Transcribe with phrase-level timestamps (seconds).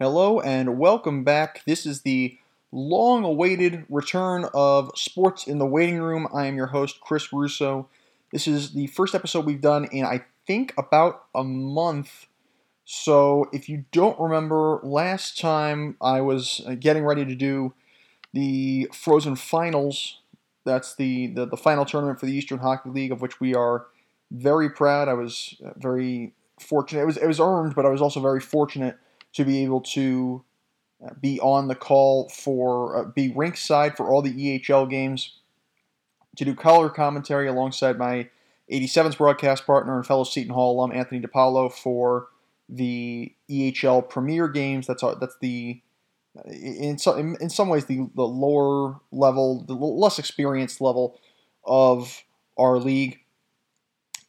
[0.00, 1.64] Hello and welcome back.
[1.64, 2.38] This is the
[2.70, 6.28] long awaited return of Sports in the Waiting Room.
[6.32, 7.88] I am your host, Chris Russo.
[8.30, 12.26] This is the first episode we've done in, I think, about a month.
[12.84, 17.74] So if you don't remember, last time I was uh, getting ready to do
[18.32, 20.20] the Frozen Finals.
[20.64, 23.86] That's the, the, the final tournament for the Eastern Hockey League, of which we are
[24.30, 25.08] very proud.
[25.08, 27.02] I was uh, very fortunate.
[27.02, 28.96] It was, it was earned, but I was also very fortunate
[29.38, 30.42] to be able to
[31.04, 35.38] uh, be on the call for uh, be rink side for all the EHL games,
[36.34, 38.28] to do color commentary alongside my
[38.68, 42.30] 87's broadcast partner and fellow Seton Hall alum Anthony DiPaolo for
[42.68, 44.88] the EHL Premier games.
[44.88, 45.80] That's that's the
[46.44, 51.20] in some in some ways the, the lower level, the less experienced level
[51.64, 52.24] of
[52.56, 53.20] our league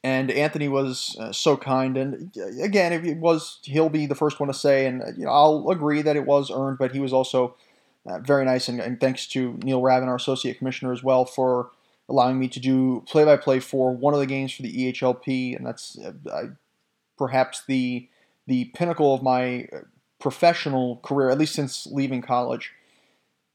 [0.04, 1.98] and Anthony was uh, so kind.
[1.98, 2.32] And
[2.62, 6.02] again, it was, he'll be the first one to say, and you know, I'll agree
[6.02, 6.78] that it was earned.
[6.78, 7.56] But he was also
[8.06, 11.72] uh, very nice, and, and, thanks to Neil Ravin, our associate commissioner, as well, for
[12.08, 15.98] allowing me to do play-by-play for one of the games for the EHLP, and that's
[16.00, 16.48] uh,
[17.18, 18.08] perhaps the
[18.48, 19.80] the pinnacle of my uh,
[20.20, 22.72] professional career, at least since leaving college.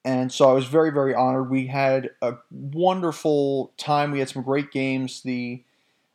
[0.04, 1.50] And so I was very, very honored.
[1.50, 4.12] We had a wonderful time.
[4.12, 5.22] We had some great games.
[5.22, 5.62] The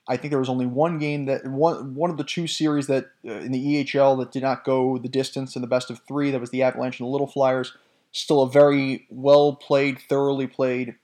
[0.09, 3.05] I think there was only one game that one one of the two series that
[3.25, 6.31] uh, in the EHL that did not go the distance in the best of three.
[6.31, 7.73] That was the Avalanche and the Little Flyers.
[8.11, 10.95] Still a very well played, thoroughly played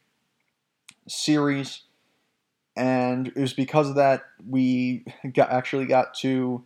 [1.08, 1.84] series,
[2.76, 6.66] and it was because of that we got actually got to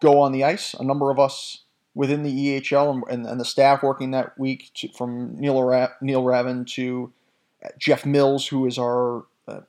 [0.00, 0.74] go on the ice.
[0.74, 4.70] A number of us within the EHL and, and, and the staff working that week,
[4.74, 7.12] to, from Neil Ra- Neil Ravin to
[7.76, 9.60] Jeff Mills, who is our uh,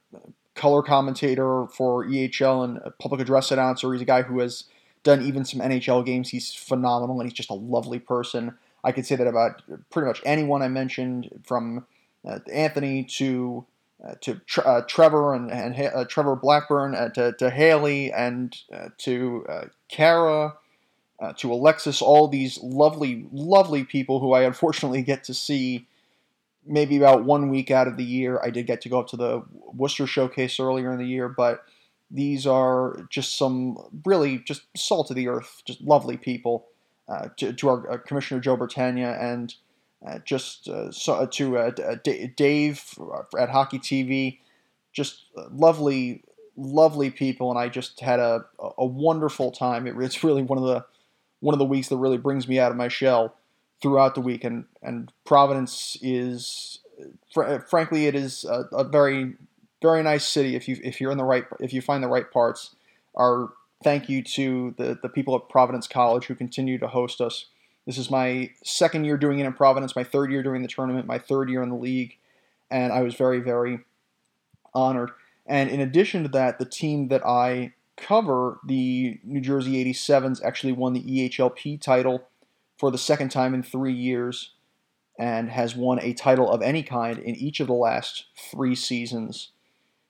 [0.56, 3.92] color commentator for EHL and public address announcer.
[3.94, 4.66] He's a guy who has
[5.04, 6.30] done even some NHL games.
[6.30, 8.58] He's phenomenal and he's just a lovely person.
[8.84, 11.86] I could say that about pretty much anyone I mentioned, from
[12.26, 13.66] uh, Anthony to
[14.04, 18.90] uh, to uh, Trevor and, and uh, Trevor Blackburn, uh, to, to Haley and uh,
[19.00, 19.46] to
[19.88, 20.56] Kara,
[21.38, 22.02] to Alexis.
[22.02, 25.88] All these lovely, lovely people who I unfortunately get to see
[26.66, 28.40] maybe about one week out of the year.
[28.44, 29.44] I did get to go up to the
[29.74, 31.64] Worcester Showcase earlier in the year, but
[32.10, 36.68] these are just some really just salt of the earth, just lovely people.
[37.10, 39.54] Uh, to, to, our uh, Commissioner Joe Bertagna and
[40.08, 41.72] uh, just uh, so, uh, to uh,
[42.38, 42.82] Dave
[43.38, 44.40] at Hockey TV,
[44.94, 46.24] just lovely,
[46.56, 48.46] lovely people, and I just had a,
[48.78, 49.86] a wonderful time.
[49.86, 50.86] It, it's really one of the
[51.42, 53.36] one of the weeks that really brings me out of my shell
[53.84, 56.80] throughout the week, and and Providence is,
[57.32, 59.36] fr- frankly, it is a, a, very
[59.82, 62.32] very nice city if you if you're in the right if you find the right
[62.32, 62.76] parts.
[63.16, 63.50] Our
[63.84, 67.48] thank you to the the people at Providence College who continue to host us.
[67.86, 71.06] This is my second year doing it in Providence, my third year doing the tournament,
[71.06, 72.18] my third year in the league,
[72.72, 73.80] and I was very very
[74.74, 75.12] honored.
[75.46, 80.72] And in addition to that, the team that I cover, the New Jersey 87s, actually
[80.72, 82.30] won the EHLP title
[82.84, 84.50] for the second time in three years
[85.18, 89.52] and has won a title of any kind in each of the last three seasons.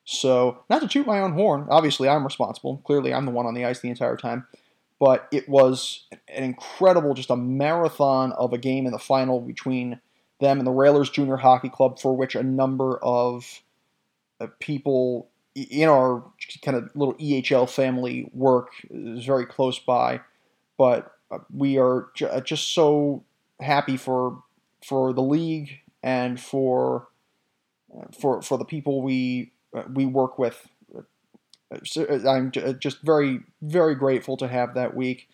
[0.04, 2.78] So, not to toot my own horn, obviously I'm responsible.
[2.78, 4.48] Clearly, I'm the one on the ice the entire time.
[4.98, 10.00] But it was an incredible, just a marathon of a game in the final between
[10.40, 13.62] them and the Railers Junior Hockey Club, for which a number of
[14.40, 16.24] uh, people in our
[16.62, 20.22] kind of little EHL family work is very close by.
[20.76, 21.13] But
[21.52, 23.24] we are uh, just so
[23.60, 24.42] happy for
[24.84, 27.08] for the league and for
[27.96, 30.68] uh, for for the people we uh, we work with.
[31.72, 35.28] I'm just very very grateful to have that week,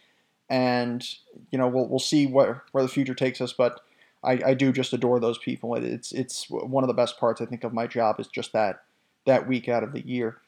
[0.48, 1.06] and
[1.50, 3.80] you know we'll we'll see where where the future takes us, but.
[4.22, 5.74] I, I do just adore those people.
[5.76, 8.82] It's it's one of the best parts I think of my job is just that
[9.24, 10.42] that week out of the year,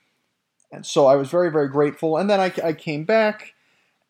[0.70, 2.18] and so I was very very grateful.
[2.18, 3.54] And then I, I came back,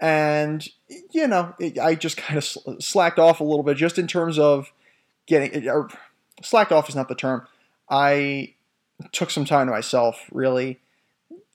[0.00, 0.68] and
[1.10, 2.44] you know it, I just kind of
[2.82, 4.72] slacked off a little bit just in terms of
[5.26, 5.88] getting or
[6.42, 7.46] slacked off is not the term.
[7.88, 8.54] I
[9.12, 10.80] took some time to myself, really.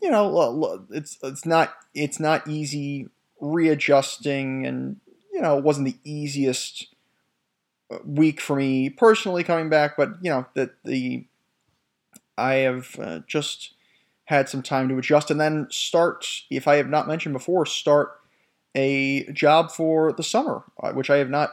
[0.01, 3.09] You know, it's it's not it's not easy
[3.39, 4.99] readjusting, and
[5.33, 6.87] you know, it wasn't the easiest
[7.91, 11.25] uh, week for me personally coming back, but you know that the
[12.37, 13.73] I have uh, just
[14.25, 16.43] had some time to adjust and then start.
[16.49, 18.19] If I have not mentioned before, start
[18.77, 21.49] a job for the summer, uh, which I have not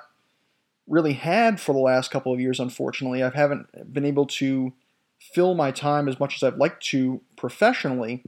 [0.87, 3.23] really had for the last couple of years, unfortunately.
[3.23, 4.75] I haven't been able to
[5.19, 8.23] fill my time as much as I'd like to professionally.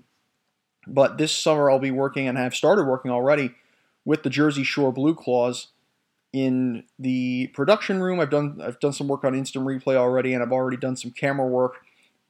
[0.86, 3.54] But this summer I'll be working and I have started working already
[4.04, 5.66] with the Jersey Shore BlueClaws
[6.32, 8.18] in the production room.
[8.20, 11.10] I've done I've done some work on instant replay already, and I've already done some
[11.10, 11.78] camera work,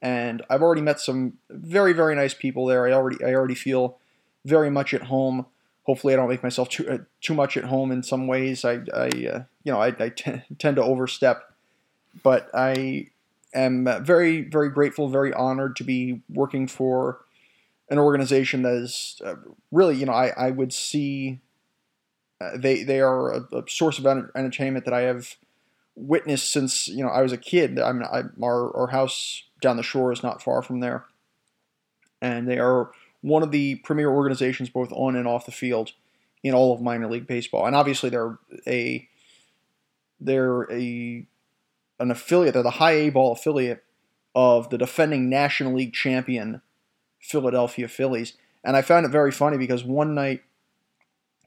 [0.01, 2.87] and I've already met some very very nice people there.
[2.87, 3.97] I already I already feel
[4.43, 5.45] very much at home.
[5.87, 8.65] Hopefully, I don't make myself too uh, too much at home in some ways.
[8.65, 11.49] I, I uh, you know I, I t- tend to overstep,
[12.23, 13.07] but I
[13.53, 17.21] am very very grateful, very honored to be working for
[17.89, 19.35] an organization that is uh,
[19.71, 21.39] really you know I, I would see
[22.41, 25.37] uh, they they are a, a source of entertainment that I have
[25.95, 27.79] witnessed since you know I was a kid.
[27.79, 31.05] I mean, I, our our house down the shore is not far from there,
[32.21, 32.91] and they are
[33.27, 35.93] one of the premier organizations both on and off the field
[36.43, 37.65] in all of minor league baseball.
[37.65, 38.37] And obviously, they're
[38.67, 39.07] a
[40.19, 41.25] they're a
[41.99, 42.53] an affiliate.
[42.53, 43.83] They're the high A ball affiliate
[44.35, 46.61] of the defending National League champion
[47.19, 48.33] Philadelphia Phillies.
[48.63, 50.43] And I found it very funny because one night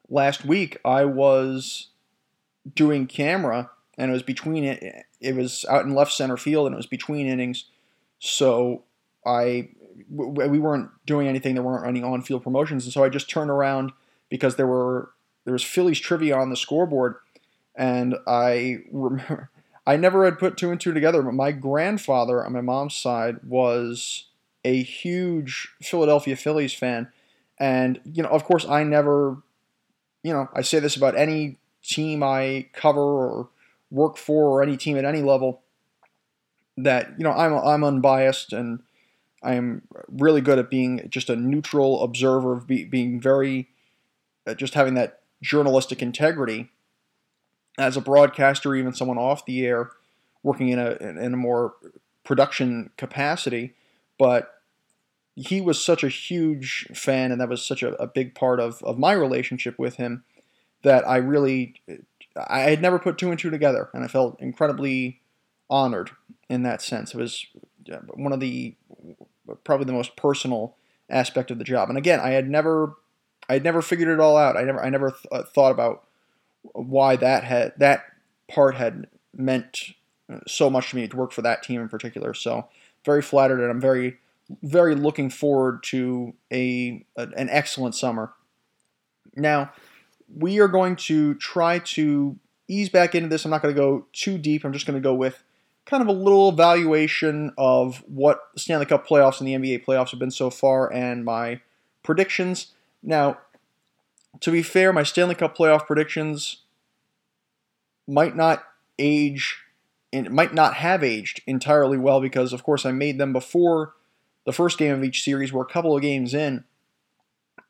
[0.08, 1.88] last week I was
[2.74, 6.74] doing camera and it was between it it was out in left center field and
[6.74, 7.66] it was between innings
[8.18, 8.82] so
[9.24, 9.70] I
[10.08, 13.92] we weren't doing anything there weren't any on-field promotions and so I just turned around
[14.28, 15.10] because there were
[15.44, 17.16] there was Phillies trivia on the scoreboard
[17.74, 19.50] and I remember
[19.86, 23.42] I never had put two and two together but my grandfather on my mom's side
[23.42, 24.26] was
[24.64, 27.08] a huge Philadelphia Phillies fan
[27.58, 29.38] and you know of course I never
[30.22, 33.48] you know, I say this about any team I cover or
[33.90, 35.62] work for or any team at any level
[36.76, 38.80] that, you know, I'm, I'm unbiased and
[39.42, 43.68] I am really good at being just a neutral observer, of be, being very,
[44.46, 46.70] uh, just having that journalistic integrity
[47.78, 49.90] as a broadcaster, even someone off the air,
[50.42, 51.74] working in a in a more
[52.24, 53.74] production capacity.
[54.18, 54.54] But
[55.36, 58.82] he was such a huge fan, and that was such a, a big part of,
[58.82, 60.24] of my relationship with him
[60.82, 61.80] that I really
[62.36, 65.20] I had never put two and two together, and I felt incredibly
[65.68, 66.10] honored
[66.48, 67.14] in that sense.
[67.14, 67.46] It was
[68.14, 68.74] one of the
[69.64, 70.76] probably the most personal
[71.08, 71.88] aspect of the job.
[71.88, 72.94] And again, I had never
[73.48, 74.56] I had never figured it all out.
[74.56, 76.04] I never I never th- uh, thought about
[76.72, 78.04] why that had that
[78.48, 79.80] part had meant
[80.46, 82.34] so much to me to work for that team in particular.
[82.34, 82.68] So
[83.04, 84.18] very flattered, and I'm very
[84.62, 88.32] very looking forward to a, a an excellent summer.
[89.36, 89.72] Now,
[90.32, 92.36] we are going to try to
[92.68, 93.44] ease back into this.
[93.44, 94.64] I'm not going to go too deep.
[94.64, 95.42] I'm just going to go with
[95.86, 100.20] kind of a little evaluation of what Stanley Cup playoffs and the NBA playoffs have
[100.20, 101.60] been so far and my
[102.02, 102.68] predictions.
[103.02, 103.38] Now,
[104.40, 106.58] to be fair, my Stanley Cup playoff predictions
[108.06, 108.64] might not
[108.98, 109.58] age
[110.12, 113.94] and might not have aged entirely well because of course I made them before
[114.44, 115.52] the first game of each series.
[115.52, 116.64] We're a couple of games in,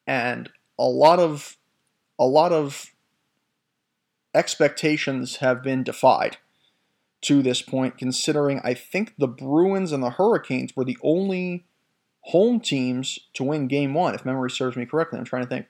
[0.06, 1.56] and a lot of
[2.18, 2.92] a lot of
[4.34, 6.38] expectations have been defied
[7.22, 11.66] to this point, considering I think the Bruins and the Hurricanes were the only
[12.22, 15.18] home teams to win game one, if memory serves me correctly.
[15.18, 15.66] I'm trying to think.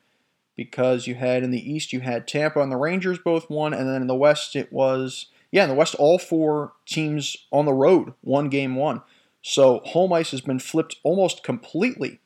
[0.56, 3.88] Because you had in the East, you had Tampa and the Rangers both won, and
[3.88, 7.73] then in the West, it was, yeah, in the West, all four teams on the
[7.73, 9.00] road won game one.
[9.43, 12.20] So home ice has been flipped almost completely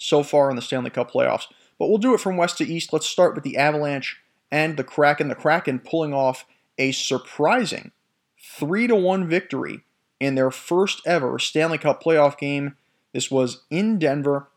[0.00, 1.44] so far in the Stanley Cup playoffs.
[1.78, 2.92] But we'll do it from west to east.
[2.92, 4.16] Let's start with the Avalanche
[4.50, 5.28] and the Kraken.
[5.28, 6.44] The Kraken pulling off
[6.78, 7.92] a surprising
[8.38, 9.80] 3 to 1 victory
[10.20, 12.76] in their first ever Stanley Cup playoff game.
[13.12, 14.48] This was in Denver.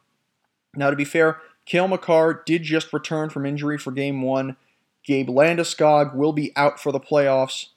[0.76, 4.58] Now, to be fair, Cale Makar did just return from injury for game one.
[5.04, 7.68] Gabe Landeskog will be out for the playoffs.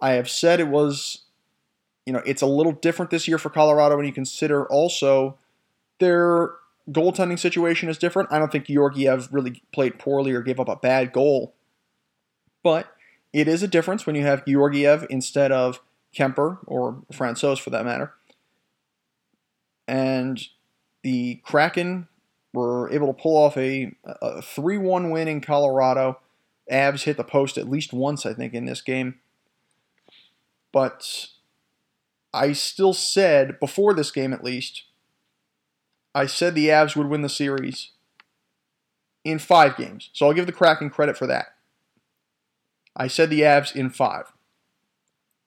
[0.00, 1.22] I have said it was
[2.06, 5.38] you know, it's a little different this year for Colorado when you consider also
[6.00, 6.50] their
[6.90, 8.32] goaltending situation is different.
[8.32, 11.54] I don't think Georgiev really played poorly or gave up a bad goal.
[12.62, 12.92] But
[13.32, 15.80] it is a difference when you have Georgiev instead of
[16.14, 18.12] Kuemper or Francouz for that matter.
[19.88, 20.40] And
[21.02, 22.08] the Kraken
[22.52, 26.20] were able to pull off a, a 3 1 win in Colorado.
[26.70, 29.16] Avs hit the post at least once, I think, in this game.
[30.70, 31.28] But
[32.32, 34.84] I still said, before this game at least,
[36.14, 37.90] I said the Avs would win the series
[39.24, 40.10] in five games.
[40.12, 41.54] So I'll give the Kraken credit for that.
[42.96, 44.32] I said the Avs in five.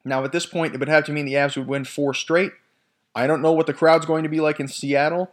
[0.03, 2.51] Now, at this point, it would have to mean the Avs would win four straight.
[3.15, 5.31] I don't know what the crowd's going to be like in Seattle.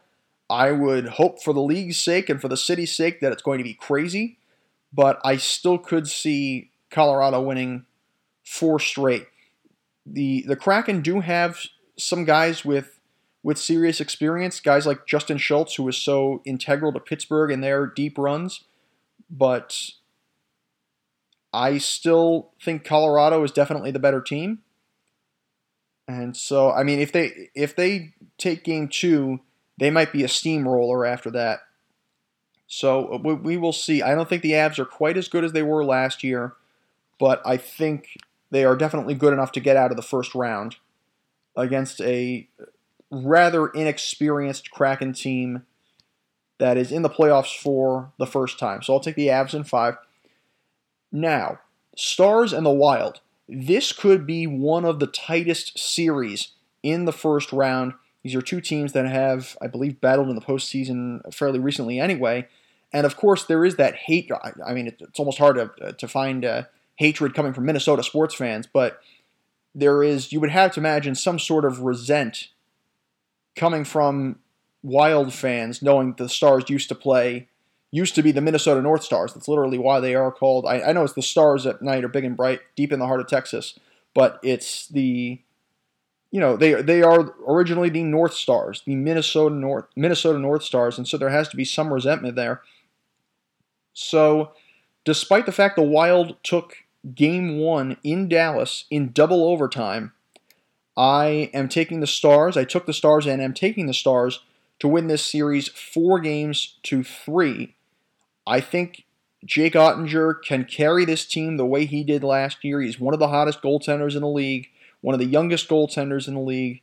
[0.48, 3.58] I would hope for the league's sake and for the city's sake that it's going
[3.58, 4.38] to be crazy,
[4.92, 7.86] but I still could see Colorado winning
[8.44, 9.26] four straight
[10.04, 11.60] the the Kraken do have
[11.96, 12.98] some guys with
[13.42, 17.86] with serious experience, guys like Justin Schultz, who was so integral to Pittsburgh in their
[17.86, 18.64] deep runs.
[19.28, 19.90] But
[21.52, 24.60] I still think Colorado is definitely the better team.
[26.08, 29.40] And so, I mean, if they if they take game two,
[29.78, 31.60] they might be a steamroller after that.
[32.66, 34.02] So uh, we, we will see.
[34.02, 36.54] I don't think the Avs are quite as good as they were last year,
[37.18, 38.16] but I think
[38.50, 40.76] they are definitely good enough to get out of the first round
[41.56, 42.48] against a
[43.10, 45.64] rather inexperienced Kraken team
[46.58, 48.82] that is in the playoffs for the first time.
[48.82, 49.96] So I'll take the Avs in five.
[51.12, 51.60] Now,
[51.94, 53.20] Stars and the Wild.
[53.48, 56.52] This could be one of the tightest series
[56.82, 57.92] in the first round.
[58.22, 62.48] These are two teams that have, I believe, battled in the postseason fairly recently anyway.
[62.92, 64.30] And of course, there is that hate.
[64.64, 66.62] I mean, it's almost hard to, to find uh,
[66.96, 69.00] hatred coming from Minnesota sports fans, but
[69.74, 72.48] there is, you would have to imagine, some sort of resent
[73.56, 74.38] coming from
[74.82, 77.48] Wild fans knowing the Stars used to play
[77.92, 79.34] used to be the Minnesota North Stars.
[79.34, 80.66] That's literally why they are called.
[80.66, 83.06] I, I know it's the Stars at night are big and bright, deep in the
[83.06, 83.78] heart of Texas,
[84.14, 85.40] but it's the
[86.32, 90.98] you know they they are originally the North Stars, the Minnesota North Minnesota North Stars,
[90.98, 92.62] and so there has to be some resentment there.
[93.92, 94.52] So,
[95.04, 96.78] despite the fact the Wild took
[97.14, 100.12] Game One in Dallas in double overtime,
[100.96, 102.56] I am taking the Stars.
[102.56, 104.40] I took the Stars and am taking the Stars
[104.78, 107.74] to win this series four games to three.
[108.46, 109.04] I think
[109.44, 112.80] Jake Oettinger can carry this team the way he did last year.
[112.80, 114.68] He's one of the hottest goaltenders in the league,
[115.00, 116.80] one of the youngest goaltenders in the league,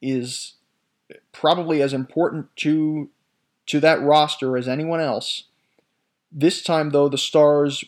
[0.00, 0.54] is
[1.32, 3.10] probably as important to
[3.66, 5.44] to that roster as anyone else.
[6.30, 7.84] This time though, the Stars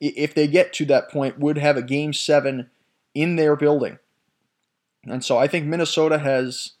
[0.00, 2.68] if they get to that point would have a game 7
[3.14, 3.98] in their building.
[5.04, 6.72] And so I think Minnesota has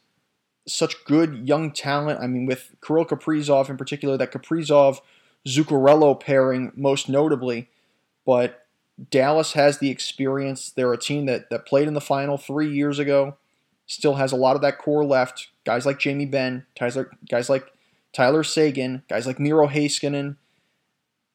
[0.66, 2.20] such good young talent.
[2.20, 5.00] I mean, with Kirill Kaprizov in particular, that Kaprizov
[5.46, 7.68] Zuccarello pairing most notably,
[8.24, 8.66] but
[9.10, 10.70] Dallas has the experience.
[10.70, 13.36] They're a team that, that played in the final three years ago,
[13.86, 15.48] still has a lot of that core left.
[15.64, 16.96] Guys like Jamie Benn, guys
[17.48, 17.72] like,
[18.14, 20.36] Tyler Seguin, guys like Miro Heiskanen.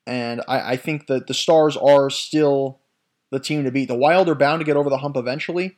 [0.08, 2.80] And I, I think that the Stars are still
[3.32, 3.90] the team to beat.
[3.90, 5.78] The Wild are bound to get over the hump eventually,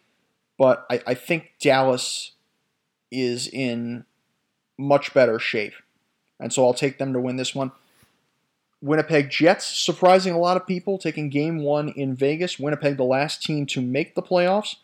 [0.57, 2.33] but I, I think Dallas
[3.11, 4.05] is in
[4.77, 5.73] much better shape.
[6.39, 7.71] And so I'll take them to win this one.
[8.81, 12.59] Winnipeg Jets surprising a lot of people, taking game one in Vegas.
[12.59, 14.77] Winnipeg, the last team to make the playoffs.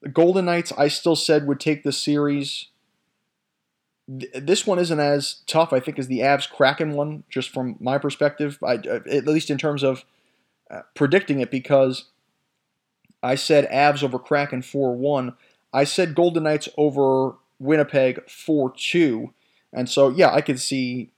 [0.00, 2.68] The Golden Knights, I still said would take the series.
[4.06, 7.98] This one isn't as tough, I think, as the Avs Kraken one, just from my
[7.98, 10.04] perspective, I, at least in terms of
[10.70, 12.04] uh, predicting it, because
[13.22, 15.34] I said Avs over Kraken 4 1.
[15.72, 19.32] I said Golden Knights over Winnipeg 4 2.
[19.72, 21.10] And so, yeah, I could see.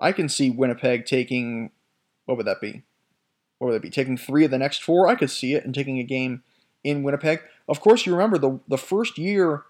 [0.00, 1.70] I can see Winnipeg taking.
[2.24, 2.82] What would that be?
[3.58, 3.90] What would that be?
[3.90, 5.08] Taking three of the next four?
[5.08, 6.42] I could see it and taking a game
[6.82, 7.40] in Winnipeg.
[7.68, 9.64] Of course, you remember the, the first year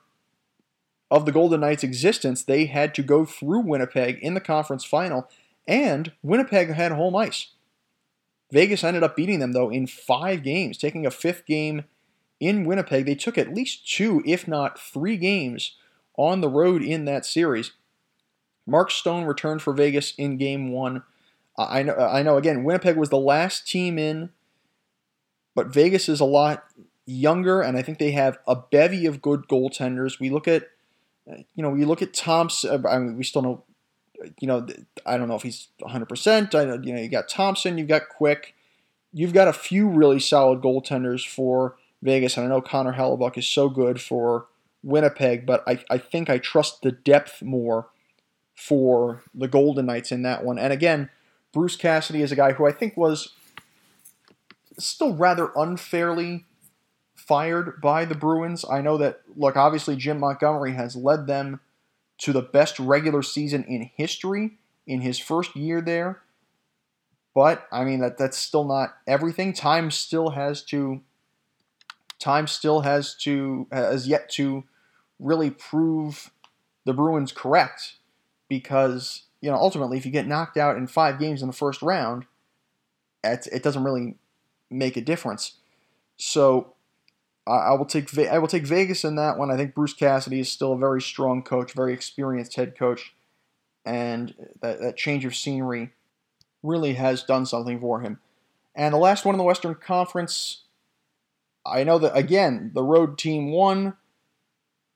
[1.11, 5.29] of the Golden Knights' existence, they had to go through Winnipeg in the conference final,
[5.67, 7.49] and Winnipeg had home ice.
[8.53, 11.85] Vegas ended up beating them, though, in five games, taking a fifth game
[12.39, 13.07] in Winnipeg.
[13.07, 15.77] They took at least two, if not three games
[16.17, 17.73] on the road in that series.
[18.67, 21.03] Mark Stone returned for Vegas in game one.
[21.59, 24.31] Uh, I know, uh, I know, again, Winnipeg was the last team in,
[25.55, 26.65] but Vegas is a lot
[27.07, 30.21] younger, and I think they have a bevy of good goaltenders.
[30.21, 30.69] We look at,
[31.31, 32.87] uh, you know, we look at Thompson.
[32.87, 33.65] I mean, we still know,
[34.39, 34.67] you know,
[35.05, 36.55] I don't know if he's 100%.
[36.55, 38.55] I know, you know, you got Thompson, you've got Quick,
[39.13, 43.49] you've got a few really solid goaltenders for Vegas, and I know Connor Hellebuyck is
[43.49, 44.47] so good for
[44.83, 47.89] Winnipeg, but I, I think I trust the depth more
[48.61, 50.59] for the Golden Knights in that one.
[50.59, 51.09] And again,
[51.51, 53.33] Bruce Cassidy is a guy who I think was
[54.79, 56.45] still rather unfairly
[57.17, 58.67] fired by the Bruins.
[58.71, 61.61] I know that, look, obviously Jim Montgomery has led them
[62.19, 66.21] to the best regular season in history in his first year there.
[67.35, 69.55] But I mean that that's still not everything.
[69.55, 71.01] Time still has to
[72.19, 74.65] time still has to has yet to
[75.19, 76.31] really prove
[76.85, 77.95] the Bruins correct
[78.51, 81.81] because you know ultimately if you get knocked out in five games in the first
[81.81, 82.27] round,
[83.25, 84.17] it, doesn't really
[84.69, 85.55] make a difference.
[86.19, 86.75] So
[87.47, 89.51] I, I will take I will take Vegas in that one.
[89.51, 93.15] I think Bruce Cassidy is still a very strong coach, very experienced head coach,
[93.87, 95.93] and that, that change of scenery
[96.63, 98.21] really has done something for him.
[98.75, 100.65] And the last one in the Western Conference,
[101.65, 103.97] I know that again, the road team won.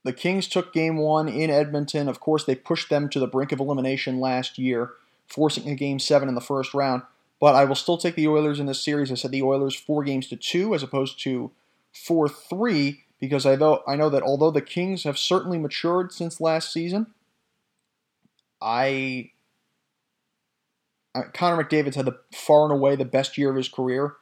[0.04, 2.08] The Kings took game one in Edmonton.
[2.08, 4.92] Of course, they pushed them to the brink of elimination last year,
[5.26, 7.02] forcing a game seven in the first round.
[7.40, 9.10] but I will still take the Oilers in this series.
[9.10, 11.50] I said the Oilers four games to two as opposed to
[11.92, 16.40] four three because I know I know that although the Kings have certainly matured since
[16.40, 17.08] last season,
[18.60, 19.30] I
[21.32, 24.16] Connor McDavid's had the far and away the best year of his career.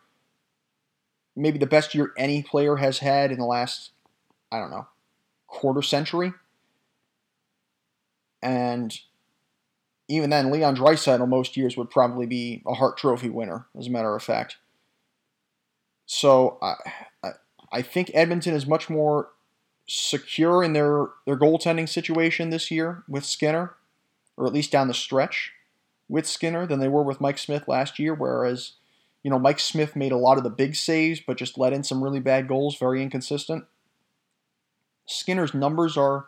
[1.35, 3.93] Maybe the best year any player has had in the last,
[4.51, 4.87] I don't know,
[5.53, 6.33] quarter century.
[8.43, 8.99] And
[10.09, 13.91] even then, Leon Draisaitl most years would probably be a Hart Trophy winner, as a
[13.91, 14.57] matter of fact.
[16.07, 16.75] So I,
[17.23, 17.31] I,
[17.71, 19.29] I think Edmonton is much more
[19.87, 23.77] secure in their, their goaltending situation this year with Skinner,
[24.37, 25.53] or at least down the stretch
[26.09, 28.73] with Skinner than they were with Mike Smith last year, whereas,
[29.23, 31.85] you know, Mike Smith made a lot of the big saves, but just let in
[31.85, 33.65] some really bad goals, very inconsistent.
[35.13, 36.27] Skinner's numbers are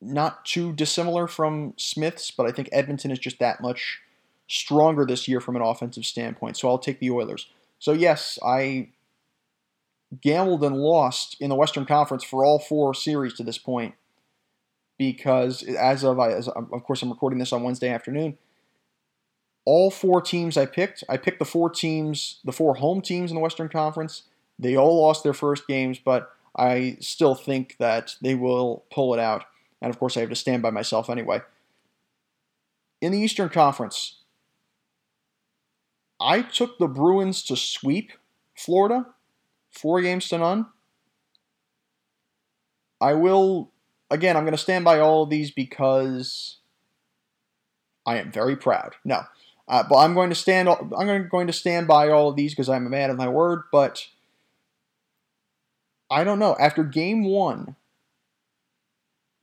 [0.00, 4.00] not too dissimilar from Smith's, but I think Edmonton is just that much
[4.48, 6.56] stronger this year from an offensive standpoint.
[6.56, 7.48] So I'll take the Oilers.
[7.78, 8.88] So yes, I
[10.20, 13.94] gambled and lost in the Western Conference for all four series to this point
[14.98, 18.36] because as of as of course I'm recording this on Wednesday afternoon.
[19.64, 23.34] All four teams I picked, I picked the four teams, the four home teams in
[23.34, 24.24] the Western Conference.
[24.58, 29.20] They all lost their first games, but I still think that they will pull it
[29.20, 29.44] out.
[29.80, 31.40] And of course, I have to stand by myself anyway.
[33.00, 34.16] In the Eastern Conference,
[36.20, 38.12] I took the Bruins to sweep
[38.54, 39.06] Florida,
[39.70, 40.66] four games to none.
[43.00, 43.70] I will,
[44.10, 46.58] again, I'm going to stand by all of these because
[48.04, 48.96] I am very proud.
[49.04, 49.22] No,
[49.66, 50.68] uh, but I'm going to stand.
[50.68, 53.62] I'm going to stand by all of these because I'm a man of my word.
[53.72, 54.06] But
[56.10, 56.56] I don't know.
[56.58, 57.76] After Game One,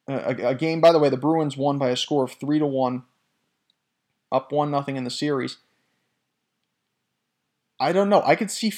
[0.07, 2.65] a, a, game, by the way, the Bruins won by a score of three to
[2.65, 3.03] one,
[4.31, 5.57] up one nothing in the series.
[7.79, 8.23] I don't know.
[8.25, 8.73] I could see.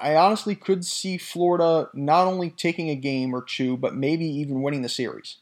[0.00, 4.62] I honestly could see Florida not only taking a game or two, but maybe even
[4.62, 5.38] winning the series.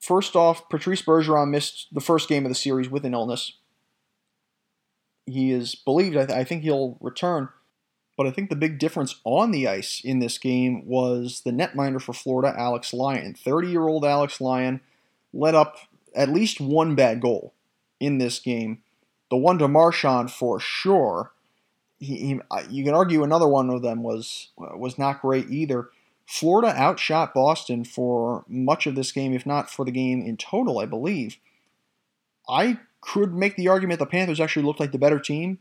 [0.00, 3.52] First off, Patrice Bergeron missed the first game of the series with an illness.
[5.26, 6.16] He is believed.
[6.16, 7.48] I, th- I think he'll return.
[8.16, 12.00] But I think the big difference on the ice in this game was the netminder
[12.00, 13.34] for Florida, Alex Lyon.
[13.34, 14.80] 30 year old Alex Lyon
[15.32, 15.78] let up
[16.14, 17.52] at least one bad goal
[17.98, 18.82] in this game.
[19.30, 21.32] The one to Marchand for sure.
[21.98, 25.88] He, he, you can argue another one of them was uh, was not great either.
[26.26, 30.78] Florida outshot Boston for much of this game, if not for the game in total,
[30.78, 31.38] I believe.
[32.48, 35.58] I could make the argument the Panthers actually looked like the better team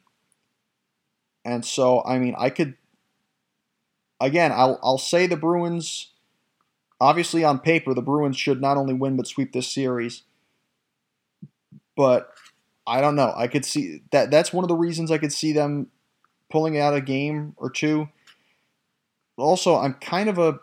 [1.46, 2.76] and so, I mean, I could,
[4.20, 6.12] again, I'll, I'll say the Bruins,
[7.02, 10.24] obviously on paper, the Bruins should not only win but sweep this series.
[11.96, 12.34] But
[12.88, 13.34] I don't know.
[13.36, 14.32] I could see that.
[14.32, 15.88] That's one of the reasons I could see them
[16.50, 18.10] pulling out a game or two.
[19.38, 20.60] Also, I'm kind of a.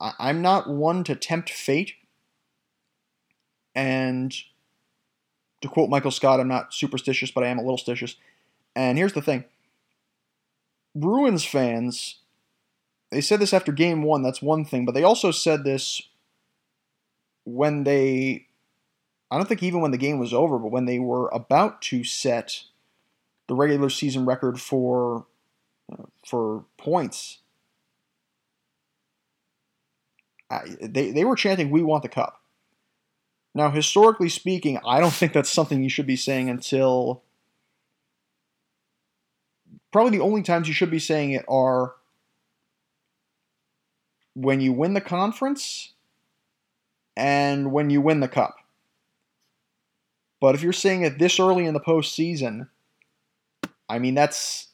[0.00, 1.94] I'm not one to tempt fate.
[3.74, 4.34] And
[5.60, 8.16] to quote Michael Scott, I'm not superstitious, but I am a little stitious.
[8.74, 9.44] And here's the thing
[10.94, 12.16] Bruins fans,
[13.10, 16.02] they said this after game one, that's one thing, but they also said this
[17.44, 18.46] when they,
[19.30, 22.04] I don't think even when the game was over, but when they were about to
[22.04, 22.62] set
[23.48, 25.26] the regular season record for
[26.26, 27.38] for points.
[30.80, 32.40] they, they were chanting, We want the cup.
[33.54, 37.22] Now, historically speaking, I don't think that's something you should be saying until
[39.92, 41.94] probably the only times you should be saying it are
[44.34, 45.92] when you win the conference
[47.16, 48.56] and when you win the cup.
[50.40, 52.68] But if you're saying it this early in the postseason,
[53.88, 54.68] I mean that's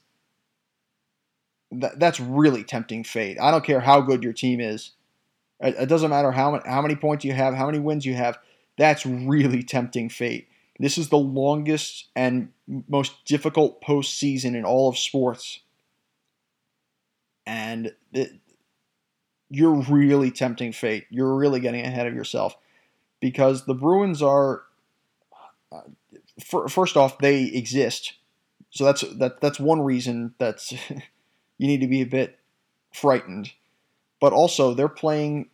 [1.73, 3.37] that, that's really tempting fate.
[3.41, 4.93] I don't care how good your team is.
[5.61, 8.39] It, it doesn't matter how how many points you have, how many wins you have.
[8.79, 10.49] That's really tempting fate.
[10.79, 12.51] This is the longest and
[12.89, 15.61] most difficult postseason in all of sports.
[17.47, 18.33] And it,
[19.51, 21.07] you're really tempting fate.
[21.11, 22.57] You're really getting ahead of yourself
[23.21, 24.63] because the Bruins are,
[25.73, 25.81] uh,
[26.69, 28.15] first off, they exist.
[28.71, 29.41] So that's that.
[29.41, 30.73] That's one reason that's
[31.59, 32.39] you need to be a bit
[32.93, 33.53] frightened.
[34.21, 35.49] But also, they're playing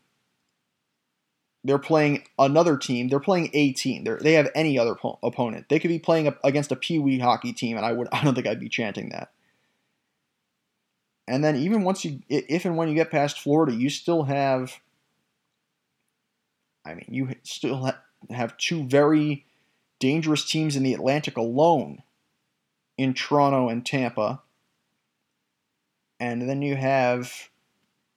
[1.65, 3.09] they're playing another team.
[3.09, 4.05] They're playing a team.
[4.05, 5.69] They're, they have any other po- opponent.
[5.71, 8.23] They could be playing a, against a pee wee hockey team, and I would I
[8.23, 9.33] don't think I'd be chanting that.
[11.27, 14.81] And then even once you, if and when you get past Florida, you still have.
[16.87, 17.91] I mean, you still
[18.29, 19.47] have two very
[19.99, 22.03] dangerous teams in the Atlantic alone
[22.99, 24.43] in Toronto and Tampa.
[26.21, 27.49] And then you have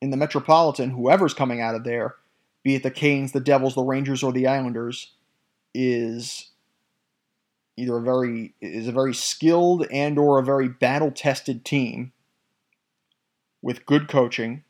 [0.02, 2.16] in the Metropolitan, whoever's coming out of there,
[2.68, 5.14] be it the Canes, the Devils, the Rangers, or the Islanders,
[5.72, 6.50] is
[7.78, 12.12] either a very is a very skilled and or a very battle tested team
[13.62, 14.64] with good coaching.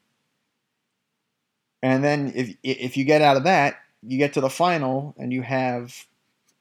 [1.83, 5.33] And then if if you get out of that, you get to the final and
[5.33, 6.07] you have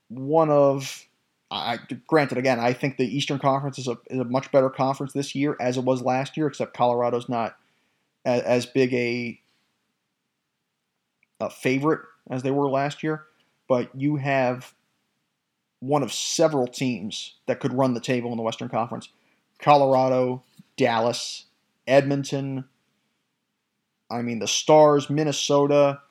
[0.07, 1.05] one of
[1.51, 5.13] I granted again, I think the Eastern Conference is a, is a much better conference
[5.13, 7.57] this year as it was last year, except Colorado's not
[8.25, 9.39] as, as big a,
[11.39, 13.25] a favorite as they were last year.
[13.67, 14.73] But you have
[15.79, 19.09] one of several teams that could run the table in the Western Conference
[19.59, 20.43] Colorado,
[20.75, 21.45] Dallas,
[21.87, 22.65] Edmonton.
[24.09, 26.01] I mean, the Stars, Minnesota.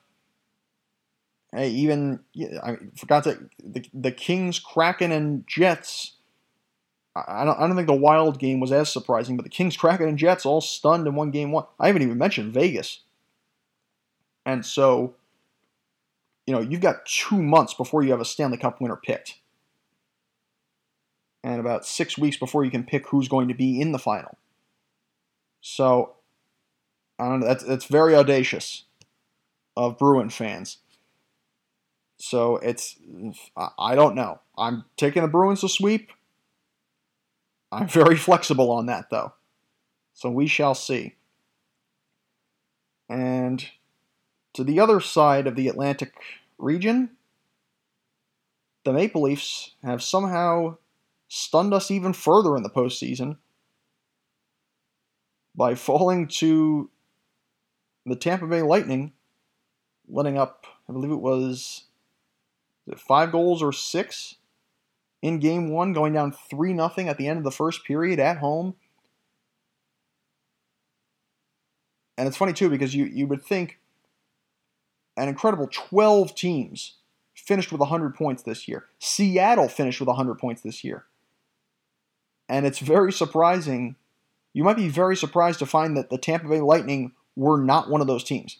[1.53, 2.19] Hey, even
[2.63, 6.13] I forgot that the, the Kings, Kraken, and Jets.
[7.15, 10.07] I don't, I don't think the Wild game was as surprising, but the Kings, Kraken,
[10.07, 11.51] and Jets all stunned in one game.
[11.51, 11.65] One.
[11.79, 13.01] I haven't even mentioned Vegas.
[14.47, 15.13] And so,
[16.47, 19.35] you know, you've got two months before you have a Stanley Cup winner picked
[21.43, 24.37] and about six weeks before you can pick who's going to be in the final.
[25.59, 26.15] So,
[27.19, 27.47] I don't know.
[27.47, 28.85] That's, that's very audacious
[29.75, 30.77] of Bruin fans.
[32.19, 32.97] So it's
[33.77, 34.39] I don't know.
[34.57, 36.11] I'm taking the Bruins to sweep.
[37.71, 39.33] I'm very flexible on that though.
[40.13, 41.15] So we shall see.
[43.09, 43.63] And
[44.57, 46.15] to the other side of the Atlantic
[46.57, 47.11] region,
[48.85, 50.77] the Maple Leafs have somehow
[51.27, 53.37] stunned us even further in the postseason
[55.55, 56.89] by falling to
[58.07, 59.13] the Tampa Bay Lightning,
[60.09, 61.83] letting up, I believe it was
[62.97, 64.37] five goals or six
[65.21, 68.37] in game one, going down 3 0 at the end of the first period at
[68.37, 68.73] home.
[72.17, 73.77] And it's funny, too, because you, you would think
[75.17, 76.93] an incredible 12 teams
[77.33, 78.85] finished with 100 points this year.
[78.99, 81.05] Seattle finished with 100 points this year.
[82.47, 83.95] And it's very surprising.
[84.53, 88.01] You might be very surprised to find that the Tampa Bay Lightning were not one
[88.01, 88.59] of those teams.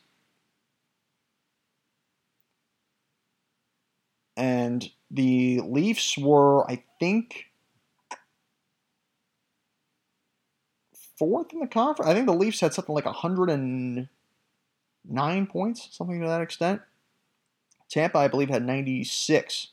[4.35, 7.45] And the Leafs were, I think,
[11.17, 12.09] fourth in the conference.
[12.09, 13.07] I think the Leafs had something like
[15.07, 16.81] 109 points, something to that extent.
[17.89, 19.67] Tampa, I believe, had 96.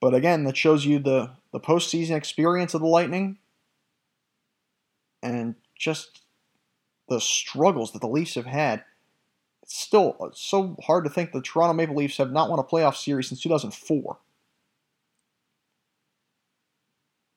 [0.00, 3.38] But again, that shows you the, the postseason experience of the Lightning
[5.22, 6.22] and just
[7.08, 8.84] the struggles that the Leafs have had.
[9.62, 12.94] It's still so hard to think the Toronto Maple Leafs have not won a playoff
[12.94, 14.18] series since 2004.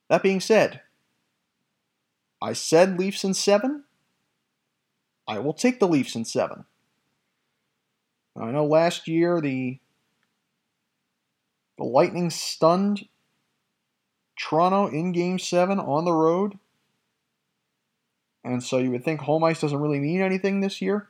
[0.10, 0.82] That being said,
[2.42, 3.84] I said Leafs in seven.
[5.30, 6.66] I will take the Leafs in seven.
[8.36, 9.80] I know last year the
[11.78, 13.08] the Lightning stunned
[14.38, 16.58] Toronto in game seven on the road.
[18.44, 21.08] And so you would think home ice doesn't really mean anything this year.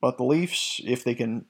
[0.00, 1.46] But the Leafs, if they can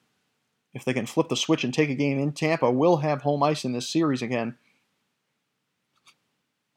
[0.72, 3.42] if they can flip the switch and take a game in Tampa, will have home
[3.42, 4.56] ice in this series again.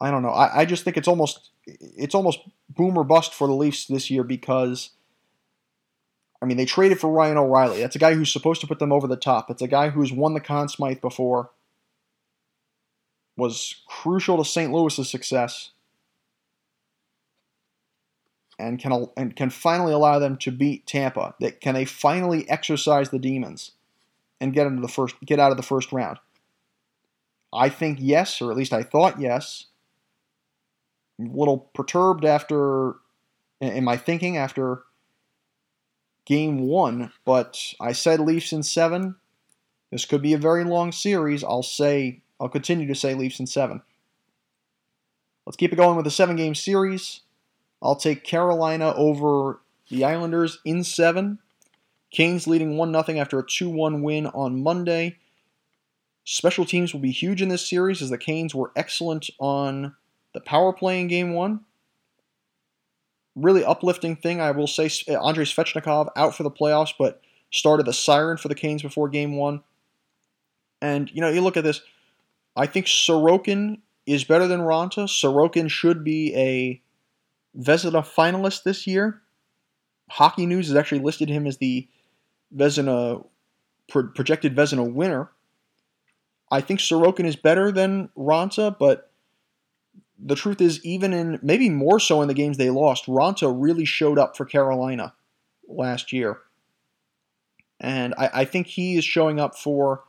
[0.02, 0.30] I don't know.
[0.30, 4.10] I, I just think it's almost it's almost boom or bust for the Leafs this
[4.10, 4.90] year because
[6.42, 7.82] I mean, they traded for Ryan O'Reilly.
[7.82, 9.52] That's a guy who's supposed to put them over the top.
[9.52, 11.52] It's a guy who's won the Conn Smythe before,
[13.38, 14.74] was crucial to St.
[14.74, 15.70] Louis's success,
[18.58, 21.36] and can and can finally allow them to beat Tampa.
[21.40, 23.74] That can they finally exercise the demons
[24.40, 26.18] and get into the first get out of the first round?
[27.54, 29.68] I think yes, or at least I thought yes.
[31.22, 32.96] A little perturbed after
[33.60, 34.84] in my thinking after
[36.26, 39.16] game one, but I said Leafs in seven.
[39.92, 41.44] This could be a very long series.
[41.44, 43.82] I'll say, I'll continue to say Leafs in seven.
[45.46, 47.22] Let's keep it going with the seven game series.
[47.82, 51.40] I'll take Carolina over the Islanders in seven.
[52.12, 55.18] Canes leading 1 0 after a 2 1 win on Monday.
[56.24, 59.96] Special teams will be huge in this series as the Canes were excellent on
[60.34, 61.62] the power play in game one
[63.36, 64.42] really uplifting thing.
[64.42, 68.56] I will say Andrei Svechnikov out for the playoffs, but started the siren for the
[68.56, 69.62] Canes before game one.
[70.82, 71.82] And, you know, you look at this,
[72.56, 75.08] I think Sorokin is better than Raanta.
[75.08, 76.82] Sorokin should be a
[77.58, 79.22] Vezina finalist this year.
[80.10, 81.88] Hockey News has actually listed him as the
[82.56, 83.26] Vezina
[83.88, 85.30] projected Vezina winner.
[86.50, 89.11] I think Sorokin is better than Raanta, but
[90.24, 93.86] the truth is, even in maybe more so in the games they lost, Raanta really
[93.86, 95.14] showed up for Carolina
[95.68, 96.40] last year.
[97.80, 100.04] And I, I think he is showing up for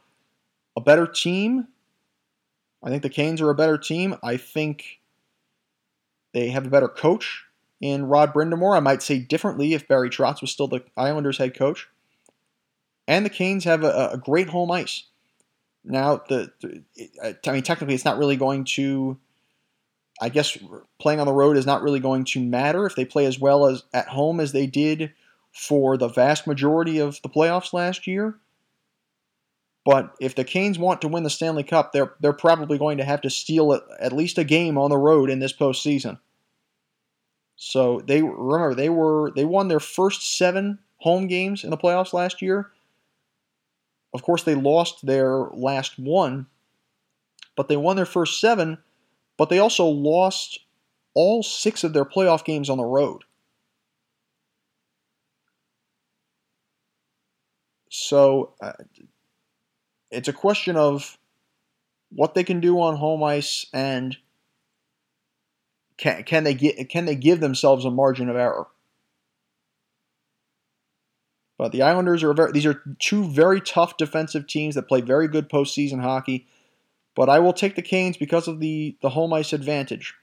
[0.76, 1.68] a better team.
[2.82, 4.16] I think the Canes are a better team.
[4.22, 5.00] I think
[6.32, 7.44] they have a better coach
[7.80, 8.76] in Rod Brind'Amour.
[8.76, 11.88] I might say differently if Barry Trotz was still the Islanders head coach.
[13.08, 15.04] And the Canes have a, a great home ice.
[15.84, 16.82] Now, the, the,
[17.44, 19.18] I mean, technically, it's not really going to.
[20.22, 20.56] I guess
[21.00, 23.66] playing on the road is not really going to matter if they play as well
[23.66, 25.12] as at home as they did
[25.52, 28.38] for the vast majority of the playoffs last year.
[29.84, 33.04] But if the Canes want to win the Stanley Cup, they're they're probably going to
[33.04, 36.20] have to steal at least a game on the road in this postseason.
[37.56, 42.12] So they remember they were they won their first seven home games in the playoffs
[42.12, 42.70] last year.
[44.14, 46.46] Of course, they lost their last one,
[47.56, 48.78] but they won their first seven.
[49.36, 50.60] But they also lost
[51.14, 53.22] all six of their playoff games on the road.
[57.88, 58.72] So uh,
[60.10, 61.18] it's a question of
[62.10, 64.16] what they can do on home ice and
[65.96, 68.66] can, can they get can they give themselves a margin of error?
[71.58, 75.28] But the Islanders are very, these are two very tough defensive teams that play very
[75.28, 76.46] good postseason hockey.
[77.14, 80.14] But I will take the Canes because of the, the home ice advantage.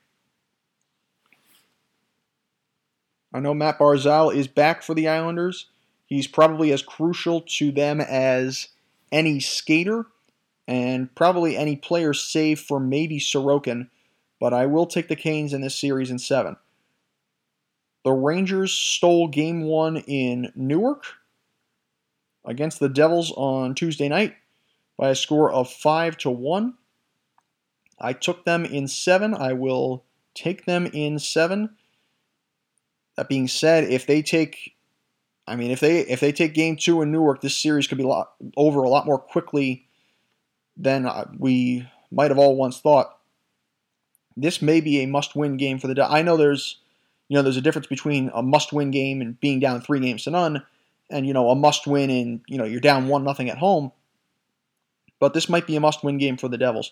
[3.34, 5.68] I know Matt Barzal is back for the Islanders.
[6.08, 8.70] He's probably as crucial to them as
[9.12, 10.08] any skater
[10.68, 13.90] and probably any player save for maybe Sorokin,
[14.40, 16.58] but I will take the Canes in this series in seven.
[18.04, 21.04] The Rangers stole game one in Newark
[22.46, 24.36] against the Devils on Tuesday night
[24.98, 26.74] by a score of 5 to 1.
[28.00, 29.34] I took them in 7.
[29.34, 31.70] I will take them in 7.
[33.16, 34.76] That being said, if they take
[35.50, 38.04] I mean, if they if they take Game Two in Newark, this series could be
[38.04, 39.88] a lot, over a lot more quickly
[40.78, 43.18] than uh, we might have all once thought.
[44.38, 46.06] This may be a must-win game for the.
[46.06, 46.78] I know there's,
[47.28, 50.30] you know, there's a difference between a must-win game and being down three games to
[50.30, 50.64] none,
[51.10, 53.92] and you know, a must-win and you know you're down one nothing at home.
[55.20, 56.92] But this might be a must-win game for the Devils.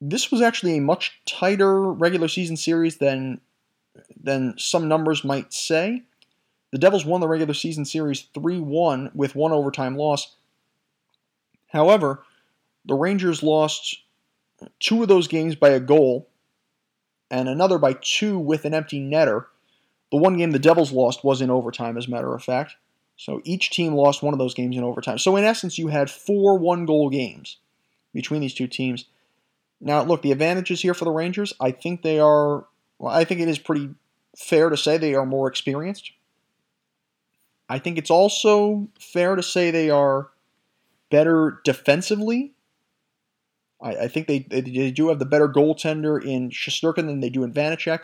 [0.00, 3.40] This was actually a much tighter regular season series than
[4.20, 6.02] than some numbers might say.
[6.72, 10.34] The Devils won the regular season series 3 1 with one overtime loss.
[11.68, 12.22] However,
[12.84, 14.02] the Rangers lost
[14.80, 16.28] two of those games by a goal
[17.30, 19.46] and another by two with an empty netter.
[20.10, 22.76] The one game the Devils lost was in overtime, as a matter of fact.
[23.16, 25.18] So each team lost one of those games in overtime.
[25.18, 27.56] So in essence, you had four one goal games
[28.12, 29.06] between these two teams.
[29.80, 32.66] Now, look, the advantages here for the Rangers, I think they are,
[32.98, 33.90] well, I think it is pretty
[34.36, 36.12] fair to say they are more experienced.
[37.68, 40.28] I think it's also fair to say they are
[41.10, 42.52] better defensively.
[43.82, 47.30] I, I think they, they, they do have the better goaltender in Shesterkin than they
[47.30, 48.00] do in Vanecek.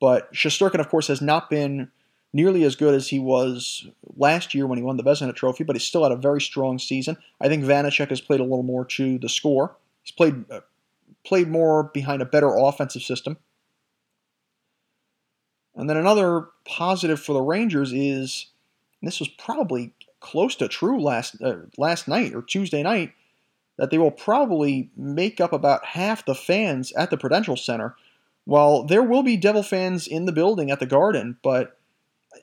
[0.00, 1.90] But Shesterkin, of course, has not been
[2.32, 5.74] nearly as good as he was last year when he won the Vezina Trophy, but
[5.74, 7.16] he's still had a very strong season.
[7.40, 9.76] I think Vanecek has played a little more to the score.
[10.02, 10.60] He's played uh,
[11.28, 13.36] played more behind a better offensive system.
[15.74, 18.46] And then another positive for the Rangers is
[19.02, 23.12] this was probably close to true last uh, last night or Tuesday night,
[23.76, 27.94] that they will probably make up about half the fans at the Prudential Center.
[28.44, 31.78] While there will be Devil fans in the building at the Garden, but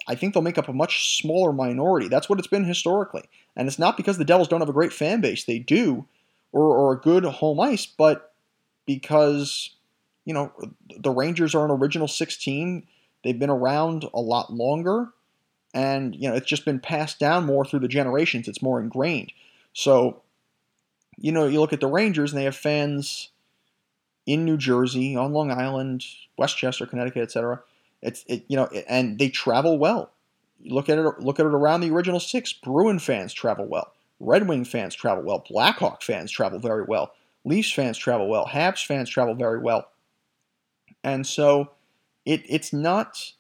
[0.08, 2.08] I think they'll make up a much smaller minority.
[2.08, 3.24] That's what it's been historically.
[3.56, 5.44] And it's not because the Devils don't have a great fan base.
[5.44, 6.06] They do,
[6.52, 8.35] or, or a good home ice, but
[8.86, 9.72] because,
[10.26, 10.52] you know,
[10.98, 12.86] the Rangers are an original 16.
[13.24, 15.10] They've been around a lot longer
[15.76, 18.48] and you know it's just been passed down more through the generations.
[18.48, 19.34] It's more ingrained.
[19.74, 20.22] So,
[21.18, 23.30] you know, you look at the Rangers and they have fans
[24.26, 26.06] in New Jersey, on Long Island,
[26.38, 27.62] Westchester, Connecticut, etc.
[28.02, 30.12] It's it, you know, and they travel well.
[30.64, 32.54] Look at it, look at it around the original six.
[32.54, 33.92] Bruin fans travel well.
[34.22, 35.46] Red Wing fans travel well.
[35.48, 37.12] Blackhawk fans travel very well.
[37.46, 38.48] Leafs fans travel well.
[38.48, 39.88] Habs fans travel very well.
[41.04, 41.72] And so,
[42.26, 43.34] it it's not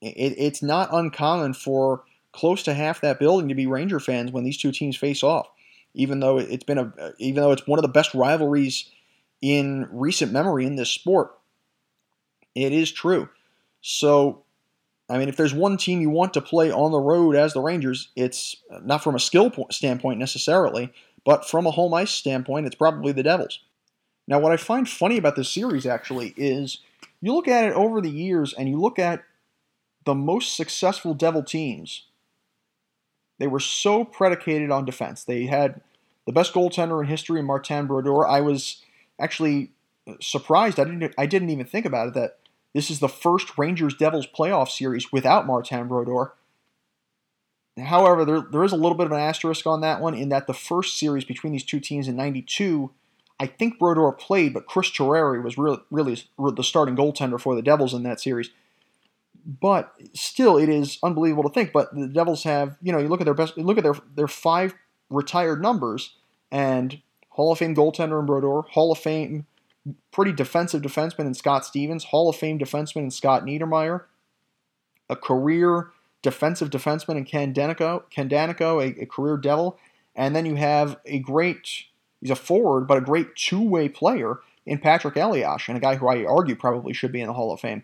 [0.00, 4.44] it, it's not uncommon for close to half that building to be Ranger fans when
[4.44, 5.48] these two teams face off.
[5.94, 8.88] Even though it's been a, even though it's one of the best rivalries
[9.42, 11.32] in recent memory in this sport,
[12.54, 13.28] it is true.
[13.82, 14.44] So
[15.10, 17.60] I mean, if there's one team you want to play on the road as the
[17.60, 20.92] Rangers, it's not from a skill point standpoint necessarily,
[21.24, 23.60] but from a home ice standpoint, it's probably the Devils.
[24.26, 26.78] Now, what I find funny about this series actually is
[27.20, 29.24] you look at it over the years and you look at
[30.04, 32.06] the most successful Devil teams.
[33.38, 35.24] They were so predicated on defense.
[35.24, 35.80] They had
[36.26, 38.26] the best goaltender in history, Martin Brodeur.
[38.26, 38.82] I was
[39.18, 39.70] actually
[40.20, 40.78] surprised.
[40.78, 41.14] I didn't.
[41.18, 42.38] I didn't even think about it that
[42.74, 46.32] this is the first Rangers Devils playoff series without Martin Brodeur.
[47.78, 50.46] However, there, there is a little bit of an asterisk on that one in that
[50.46, 52.90] the first series between these two teams in '92,
[53.40, 57.62] I think Brodeur played, but Chris Terreri was really, really the starting goaltender for the
[57.62, 58.50] Devils in that series.
[59.44, 61.72] But still, it is unbelievable to think.
[61.72, 64.28] But the Devils have, you know, you look at their best, look at their their
[64.28, 64.74] five
[65.08, 66.14] retired numbers,
[66.50, 69.46] and Hall of Fame goaltender in Brodeur, Hall of Fame
[70.12, 74.04] pretty defensive defenseman in Scott Stevens, Hall of Fame defenseman in Scott Niedermayer,
[75.08, 75.90] a career
[76.22, 79.78] defensive defenseman in Ken Daneyko, Ken Daneyko a, a career devil,
[80.14, 81.84] and then you have a great,
[82.20, 86.08] he's a forward, but a great two-way player in Patrick Elias, and a guy who
[86.08, 87.82] I argue probably should be in the Hall of Fame,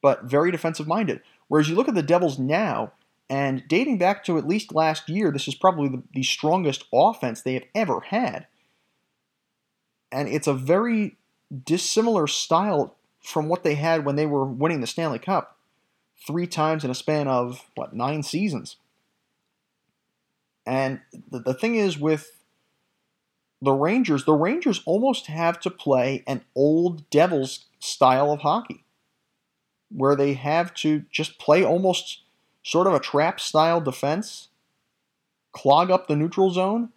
[0.00, 1.20] but very defensive-minded.
[1.48, 2.92] Whereas you look at the Devils now,
[3.28, 7.42] and dating back to at least last year, this is probably the, the strongest offense
[7.42, 8.46] they have ever had.
[10.10, 11.16] And it's a very
[11.64, 15.56] dissimilar style from what they had when they were winning the Stanley Cup
[16.26, 18.76] three times in a span of what nine seasons.
[20.66, 22.42] And the, the thing is with
[23.60, 28.84] the Rangers, the Rangers almost have to play an old Devils style of hockey,
[29.90, 32.22] where they have to just play almost
[32.64, 34.48] sort of a trap style defense,
[35.52, 36.90] clog up the neutral zone,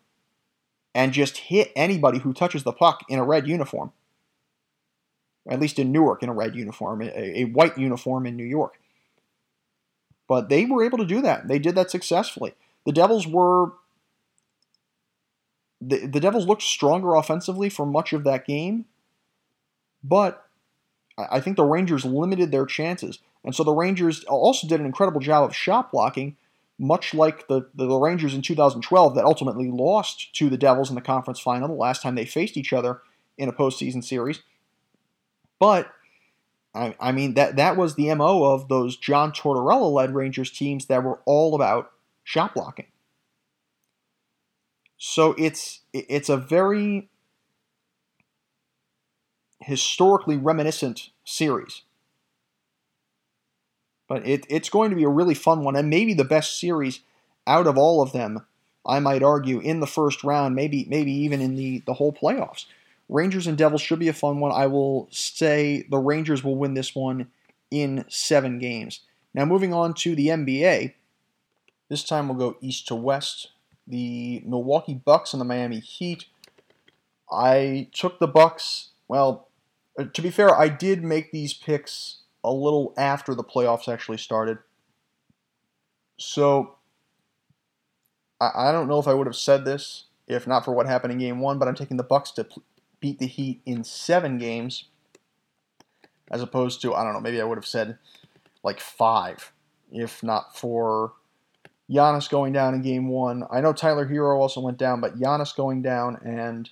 [0.93, 3.91] and just hit anybody who touches the puck in a red uniform.
[5.47, 8.79] At least in Newark, in a red uniform, a, a white uniform in New York.
[10.27, 11.47] But they were able to do that.
[11.47, 12.53] They did that successfully.
[12.85, 13.73] The Devils were.
[15.81, 18.85] The, the Devils looked stronger offensively for much of that game,
[20.03, 20.47] but
[21.17, 23.19] I think the Rangers limited their chances.
[23.43, 26.37] And so the Rangers also did an incredible job of shot blocking
[26.77, 30.95] much like the, the, the, Rangers in 2012 that ultimately lost to the Devils in
[30.95, 33.01] the conference final the last time they faced each other
[33.37, 34.41] in a postseason series.
[35.59, 35.89] But
[36.75, 40.87] I, I mean that that was the MO of those John Tortorella led Rangers teams
[40.87, 41.91] that were all about
[42.23, 42.87] shot blocking.
[44.97, 47.09] So it's it's a very
[49.61, 51.83] historically reminiscent series.
[54.07, 56.99] But it, it's going to be a really fun one, and maybe the best series
[57.47, 58.45] out of all of them,
[58.85, 62.65] I might argue, in the first round, maybe maybe even in the, the whole playoffs.
[63.07, 64.51] Rangers and Devils should be a fun one.
[64.51, 67.27] I will say the Rangers will win this one
[67.69, 69.01] in seven games.
[69.33, 70.93] Now, moving on to the NBA.
[71.89, 73.49] This time we'll go east to west.
[73.87, 76.25] The Milwaukee Bucks and the Miami Heat.
[77.31, 78.89] I took the Bucks.
[79.07, 79.49] Well,
[79.99, 84.17] uh, to be fair, I did make these picks a little after the playoffs actually
[84.17, 84.57] started.
[86.17, 86.75] So
[88.41, 91.13] I, I don't know if I would have said this if not for what happened
[91.13, 92.47] in game one, but I'm taking the Bucks to
[92.99, 94.85] beat the Heat in seven games,
[96.31, 97.97] as opposed to I don't know maybe I would have said
[98.63, 99.51] like five
[99.91, 101.13] if not for
[101.89, 103.43] Giannis going down in game one.
[103.51, 106.69] I know Tyler Herro also went down, but Giannis going down and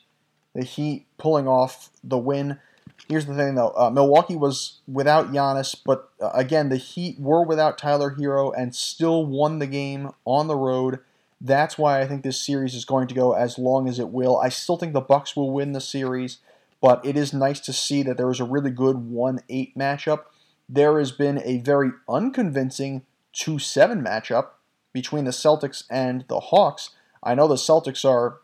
[0.53, 2.59] the Heat pulling off the win.
[3.07, 3.73] Here's the thing, though.
[3.75, 8.73] Uh, Milwaukee was without Giannis, but uh, again, the Heat were without Tyler Herro and
[8.73, 10.99] still won the game on the road.
[11.45, 14.37] That's why I think this series is going to go as long as it will.
[14.37, 16.37] I still think the Bucks will win the series,
[16.81, 20.23] but it is nice to see that there is a really good 1-8 matchup.
[20.69, 23.03] There has been a very unconvincing
[23.35, 24.51] 2-7 matchup
[24.93, 26.91] between the Celtics and the Hawks.
[27.21, 28.37] I know the Celtics are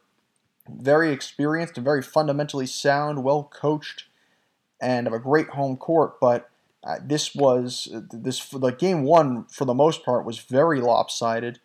[0.70, 4.06] very experienced and very fundamentally sound, well coached
[4.82, 6.50] and have a great home court, but
[6.84, 11.60] uh, this was this the game one for the most part was very lopsided.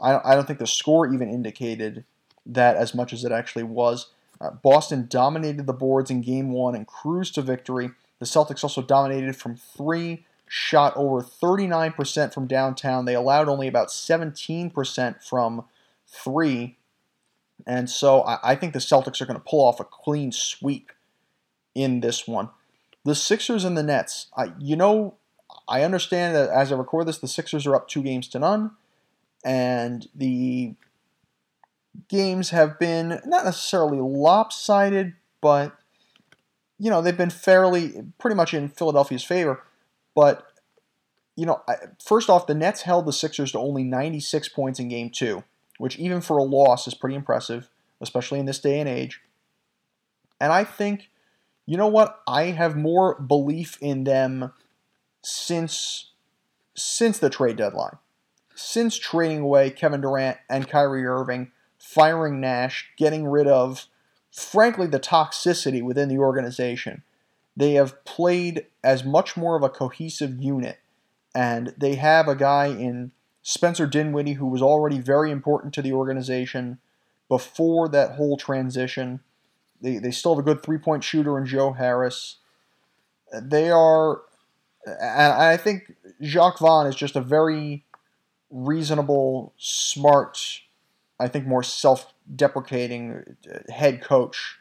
[0.00, 2.04] I, I don't think the score even indicated
[2.44, 4.08] that as much as it actually was.
[4.40, 7.90] Uh, Boston dominated the boards in game one and cruised to victory.
[8.18, 13.04] The Celtics also dominated from three, shot over 39% from downtown.
[13.04, 15.64] They allowed only about 17% from
[16.06, 16.76] three.
[17.66, 20.92] And so I, I think the Celtics are going to pull off a clean sweep
[21.74, 22.50] in this one.
[23.04, 24.26] The Sixers and the Nets.
[24.36, 25.14] I, you know,
[25.68, 28.72] I understand that as I record this, the Sixers are up two games to none,
[29.46, 30.74] and the
[32.08, 35.78] games have been not necessarily lopsided, but
[36.78, 39.62] you know they've been fairly, pretty much in Philadelphia's favor.
[40.16, 40.44] But
[41.36, 41.62] you know,
[42.04, 45.44] first off, the Nets held the Sixers to only 96 points in game two,
[45.78, 47.70] which even for a loss is pretty impressive,
[48.00, 49.20] especially in this day and age.
[50.40, 51.08] And I think,
[51.66, 52.20] you know what?
[52.26, 54.52] I have more belief in them
[55.22, 56.10] since
[56.74, 57.98] since the trade deadline.
[58.56, 63.86] Since trading away Kevin Durant and Kyrie Irving, firing Nash, getting rid of,
[64.32, 67.02] frankly, the toxicity within the organization,
[67.54, 70.78] they have played as much more of a cohesive unit.
[71.34, 75.92] And they have a guy in Spencer Dinwiddie who was already very important to the
[75.92, 76.78] organization
[77.28, 79.20] before that whole transition.
[79.82, 82.36] They, they still have a good three point shooter in Joe Harris.
[83.38, 84.22] They are,
[84.86, 87.84] and I think Jacque Vaughn is just a very
[88.50, 90.60] reasonable, smart,
[91.18, 94.58] I think more self deprecating uh, head coach.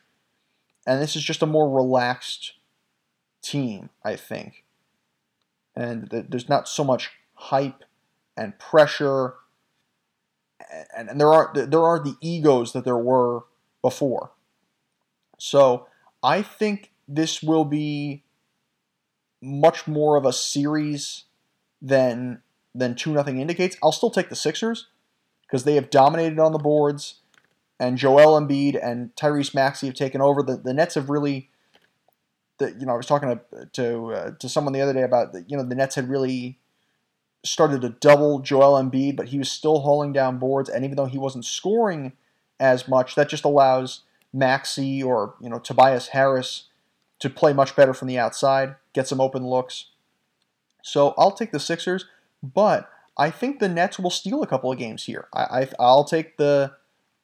[0.87, 2.53] And this is just a more relaxed
[3.41, 4.63] team, I think.
[5.75, 7.83] And there's not so much hype
[8.37, 9.33] and pressure,
[10.95, 13.43] and, and there are there are the egos that there were
[13.81, 14.31] before.
[15.37, 15.87] So
[16.23, 18.23] I think this will be
[19.41, 21.25] much more of a series
[21.81, 22.41] than
[22.75, 23.77] than two nothing indicates.
[23.81, 24.87] I'll still take the Sixers
[25.47, 27.21] because they have dominated on the boards,
[27.79, 30.43] and Joel Embiid and Tyrese Maxey have taken over.
[30.43, 31.49] The the Nets have really,
[32.57, 35.33] the, you know, I was talking to to, uh, to someone the other day about
[35.33, 36.59] the, you know the Nets had really
[37.43, 41.05] started to double Joel Embiid, but he was still hauling down boards, and even though
[41.05, 42.13] he wasn't scoring
[42.59, 44.01] as much, that just allows
[44.33, 46.65] Maxey or you know Tobias Harris
[47.19, 49.87] to play much better from the outside, get some open looks.
[50.83, 52.05] So I'll take the Sixers,
[52.53, 55.27] but I think the Nets will steal a couple of games here.
[55.33, 56.73] I, I will take the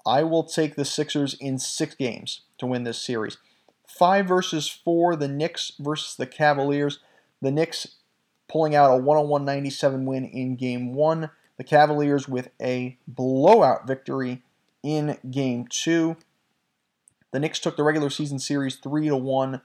[0.06, 3.38] I will take the Sixers in six games to win this series.
[3.88, 7.00] Five versus four, the Knicks versus the Cavaliers.
[7.42, 7.98] The Knicks
[8.48, 11.30] pulling out a 101 97 win in game one.
[11.58, 14.42] The Cavaliers with a blowout victory
[14.82, 16.18] in game two.
[17.32, 19.62] The Knicks took the regular season series 3 to 1.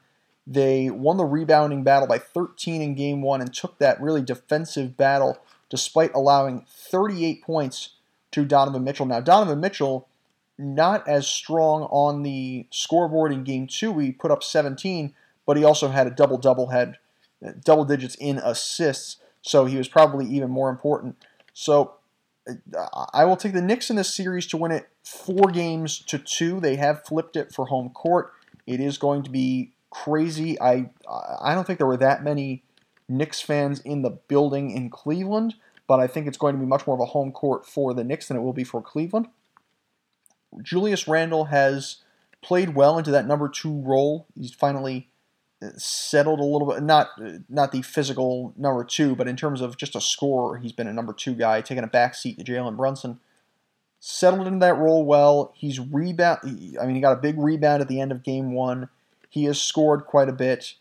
[0.47, 4.97] They won the rebounding battle by 13 in game one and took that really defensive
[4.97, 5.39] battle
[5.69, 7.91] despite allowing 38 points
[8.31, 9.07] to Donovan Mitchell.
[9.07, 10.09] Now, Donovan Mitchell,
[10.59, 13.99] not as strong on the scoreboard in game two.
[13.99, 16.99] He put up 17, but he also had a double double head,
[17.65, 21.17] double digits in assists, so he was probably even more important.
[21.53, 21.95] So
[23.13, 26.61] I will take the Knicks in this series to win it four games to two.
[26.61, 28.33] They have flipped it for home court.
[28.67, 29.73] It is going to be
[30.05, 30.61] crazy.
[30.61, 32.63] I I don't think there were that many
[33.09, 35.55] Knicks fans in the building in Cleveland,
[35.87, 38.05] but I think it's going to be much more of a home court for the
[38.05, 39.29] Knicks than it will be for Cleveland.
[40.63, 41.97] Julius Randle has
[42.43, 44.27] played well into that number two role.
[44.35, 45.09] He's finally
[45.63, 46.83] uh, settled a little bit.
[46.83, 47.09] Not
[47.49, 50.93] not the physical number two, but in terms of just a scorer, he's been a
[50.93, 53.21] number two guy, taking a back seat to Jalen Brunson.
[53.99, 55.53] Settled into that role well.
[55.57, 56.41] He's rebound.
[56.81, 58.89] I mean, he got a big rebound at the end of game one.
[59.37, 60.77] He has scored quite a bit.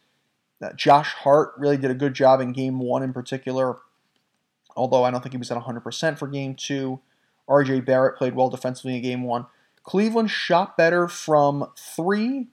[0.63, 3.79] Uh, Josh Hart really did a good job in game one in particular,
[4.77, 7.01] although I don't think he was at 100% for game two.
[7.49, 9.47] RJ Barrett played well defensively in game one.
[9.83, 12.47] Cleveland shot better from three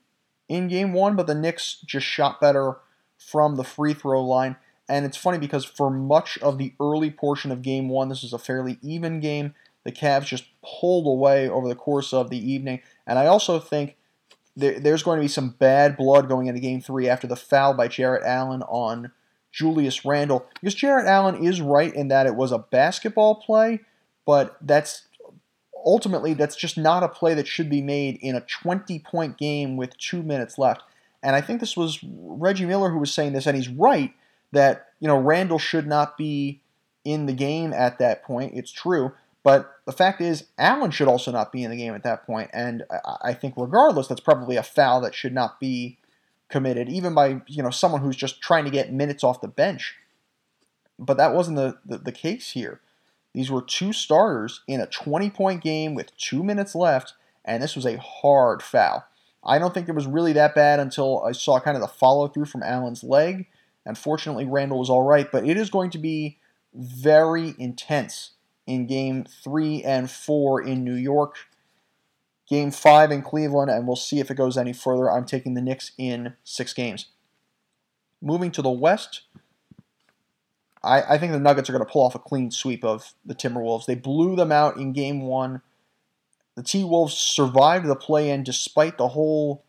[0.48, 2.78] in game one, but the Knicks just shot better
[3.16, 4.56] from the free throw line.
[4.88, 8.32] And it's funny because for much of the early portion of game one, this is
[8.32, 9.54] a fairly even game.
[9.84, 12.80] The Cavs just pulled away over the course of the evening.
[13.06, 13.96] And I also think
[14.56, 17.74] there, there's going to be some bad blood going into game three after the foul
[17.74, 19.12] by Jarrett Allen on
[19.50, 20.46] Julius Randle.
[20.54, 23.80] Because Jarrett Allen is right in that it was a basketball play,
[24.26, 25.06] but that's
[25.84, 29.76] ultimately that's just not a play that should be made in a 20 point game
[29.76, 30.82] with two minutes left.
[31.22, 34.12] And I think this was Reggie Miller who was saying this, and he's right
[34.52, 36.60] that you know Randle should not be
[37.04, 38.52] in the game at that point.
[38.54, 39.12] It's true,
[39.44, 42.50] but the fact is, Allen should also not be in the game at that point.
[42.52, 42.84] And
[43.22, 45.98] I think, regardless, that's probably a foul that should not be
[46.48, 49.96] committed, even by you know someone who's just trying to get minutes off the bench.
[50.98, 52.80] But that wasn't the, the, the case here.
[53.34, 57.14] These were two starters in a 20 point game with two minutes left,
[57.44, 59.04] and this was a hard foul.
[59.44, 62.28] I don't think it was really that bad until I saw kind of the follow
[62.28, 63.48] through from Allen's leg.
[63.84, 66.38] And fortunately, Randle was all right, but it is going to be
[66.72, 68.32] very intense
[68.72, 71.36] in game three and four in New York,
[72.48, 75.10] game five in Cleveland, and we'll see if it goes any further.
[75.10, 77.06] I'm taking the Knicks in six games.
[78.20, 79.22] Moving to the West,
[80.82, 83.34] I, I think the Nuggets are going to pull off a clean sweep of the
[83.34, 83.86] Timberwolves.
[83.86, 85.62] They blew them out in game one.
[86.54, 89.64] The T Wolves survived the play in despite the whole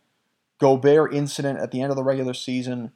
[0.59, 2.91] Gobert incident at the end of the regular season.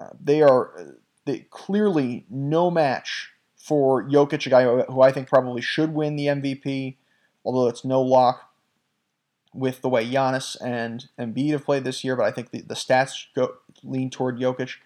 [0.00, 3.30] Uh, they are the, clearly no match
[3.68, 6.96] for Jokic, a guy who I think probably should win the MVP,
[7.44, 8.50] although it's no lock
[9.52, 12.16] with the way Giannis and Embiid have played this year.
[12.16, 14.76] But I think the, the stats go, lean toward Jokic.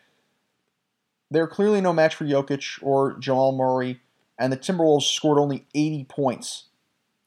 [1.30, 4.00] They're clearly no match for Jokic or Jamal Murray,
[4.36, 6.64] and the Timberwolves scored only 80 points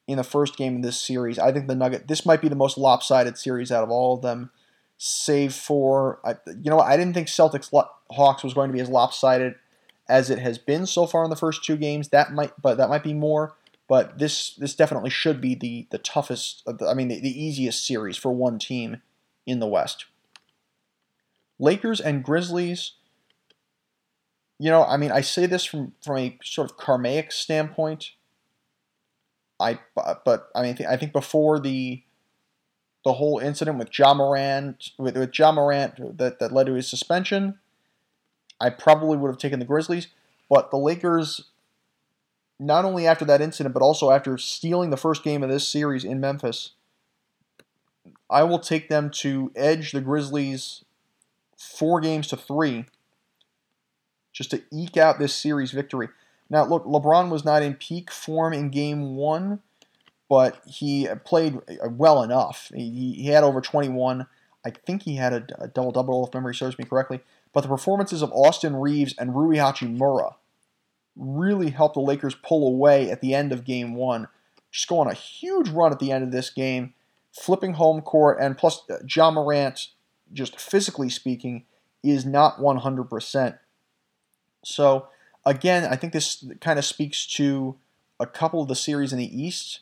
[0.07, 1.39] in the first game of this series.
[1.39, 4.21] I think the Nugget this might be the most lopsided series out of all of
[4.21, 4.51] them,
[4.97, 7.71] save for I, you know I didn't think Celtics
[8.11, 9.55] Hawks was going to be as lopsided
[10.07, 12.09] as it has been so far in the first two games.
[12.09, 13.55] That might but that might be more.
[13.87, 16.63] But this this definitely should be the the toughest.
[16.67, 19.01] Uh, I mean the, the easiest series for one team
[19.45, 20.05] in the West.
[21.59, 22.93] Lakers and Grizzlies.
[24.57, 28.11] You know, I mean, I say this from from a sort of karmic standpoint.
[29.59, 32.03] I but I mean, I think before the
[33.03, 36.89] the whole incident with Ja Morant with, with Ja Morant that, that led to his
[36.89, 37.59] suspension,
[38.66, 40.07] I probably would have taken the Grizzlies.
[40.49, 41.45] But the Lakers,
[42.59, 46.03] not only after that incident, but also after stealing the first game of this series
[46.03, 46.72] in Memphis,
[48.30, 50.84] I will take them to edge the Grizzlies
[51.57, 52.86] four games to three
[54.34, 56.09] just to eke out this series victory.
[56.49, 59.59] Now, look, LeBron was not in peak form in game one,
[60.28, 61.59] but he played
[61.89, 62.72] well enough.
[62.74, 64.28] He, he had over 21.
[64.66, 67.22] I think he had a, a double double, if memory serves me correctly.
[67.55, 70.35] But the performances of Austin Reaves and Rui Hachimura
[71.15, 74.27] really helped the Lakers pull away at the end of game one.
[74.71, 76.93] Just go on a huge run at the end of this game,
[77.31, 79.87] flipping home court, and plus, uh, Ja Morant,
[80.33, 81.63] just physically speaking,
[82.03, 83.57] is not 100%.
[84.65, 85.07] So,
[85.45, 87.77] again, I think this kind of speaks to
[88.19, 89.79] a couple of the series in the East.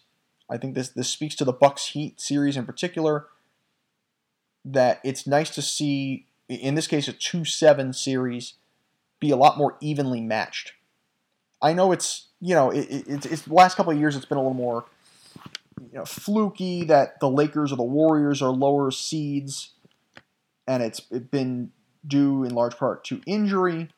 [0.48, 3.30] I think this this speaks to the Bucks Heat series in particular.
[4.64, 8.54] That it's nice to see, in this case, a two seven series
[9.20, 10.74] be a lot more evenly matched.
[11.62, 14.38] I know it's you know it, it, it's the last couple of years it's been
[14.38, 14.86] a little more
[15.80, 19.72] you know fluky that the Lakers or the Warriors are lower seeds,
[20.68, 21.72] and it's been
[22.06, 23.90] due in large part to injury.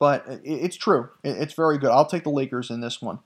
[0.00, 1.10] But it's true.
[1.24, 1.90] It's very good.
[1.90, 3.18] I'll take the Lakers in this one.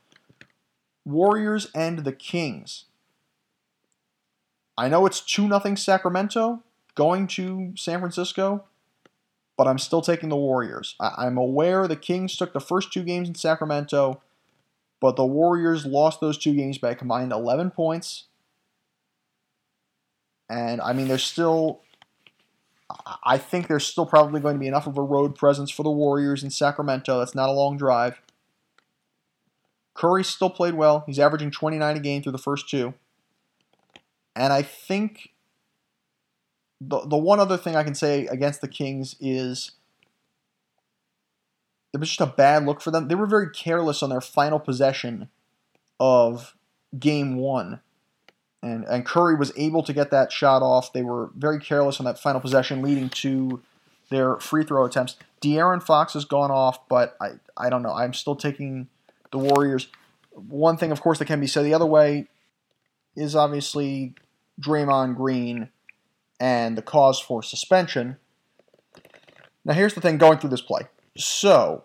[1.05, 2.85] Warriors and the Kings.
[4.75, 6.63] I know it's 2 0 Sacramento
[6.95, 8.65] going to San Francisco,
[9.57, 10.95] but I'm still taking the Warriors.
[10.99, 14.21] I- am aware the Kings took the first two games in Sacramento,
[14.99, 18.25] but the Warriors lost those two games by combined 11 points.
[20.49, 21.81] And I mean, there's still
[23.23, 25.91] I think there's still probably going to be enough of a road presence for the
[25.91, 27.19] Warriors in Sacramento.
[27.19, 28.21] That's not a long drive.
[29.93, 31.03] Curry still played well.
[31.05, 32.93] He's averaging 29 a game through the first two.
[34.35, 35.29] And I think
[36.87, 39.71] the the one other thing I can say against the Kings is
[41.93, 43.07] it was just a bad look for them.
[43.07, 45.29] They were very careless on their final possession
[45.99, 46.55] of
[46.99, 47.79] game one
[48.63, 50.93] and and Curry was able to get that shot off.
[50.93, 53.61] They were very careless on that final possession, leading to
[54.09, 55.17] their free throw attempts.
[55.41, 57.93] De'Aaron Fox has gone off, but I I don't know.
[57.93, 58.87] I'm still taking
[59.31, 59.89] the Warriors.
[60.31, 62.27] One thing, of course, that can be said the other way
[63.15, 64.15] is obviously
[64.59, 65.69] Draymond Green
[66.39, 68.17] and the cause for suspension.
[69.65, 70.81] Now, here's the thing going through this play.
[71.15, 71.83] So,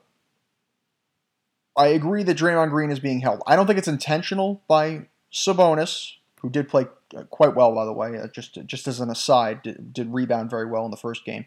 [1.77, 3.43] I agree that Draymond Green is being held.
[3.47, 6.87] I don't think it's intentional by Sabonis who did play
[7.17, 8.19] uh, quite well, by the way.
[8.19, 11.47] Uh, just just as an aside, did, did, rebound very well in the first game.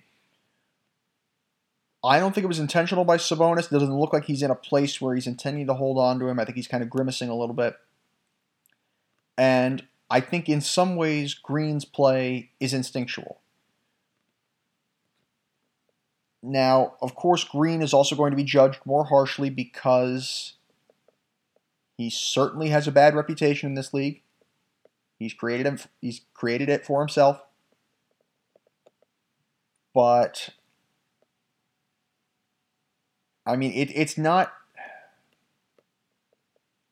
[2.03, 3.65] I don't think it was intentional by Sabonis.
[3.65, 6.27] It doesn't look like he's in a place where he's intending to hold on to
[6.27, 6.39] him.
[6.39, 7.75] I think he's kind of grimacing a little bit.
[9.37, 13.39] And I think in some ways, Green's play is instinctual.
[16.43, 20.55] Now, of course, Green is also going to be judged more harshly because
[21.97, 24.21] he certainly has a bad reputation in this league.
[25.17, 25.79] He's created him.
[26.01, 27.41] He's created it for himself.
[29.93, 30.49] But
[33.45, 34.51] I mean, it, it's not.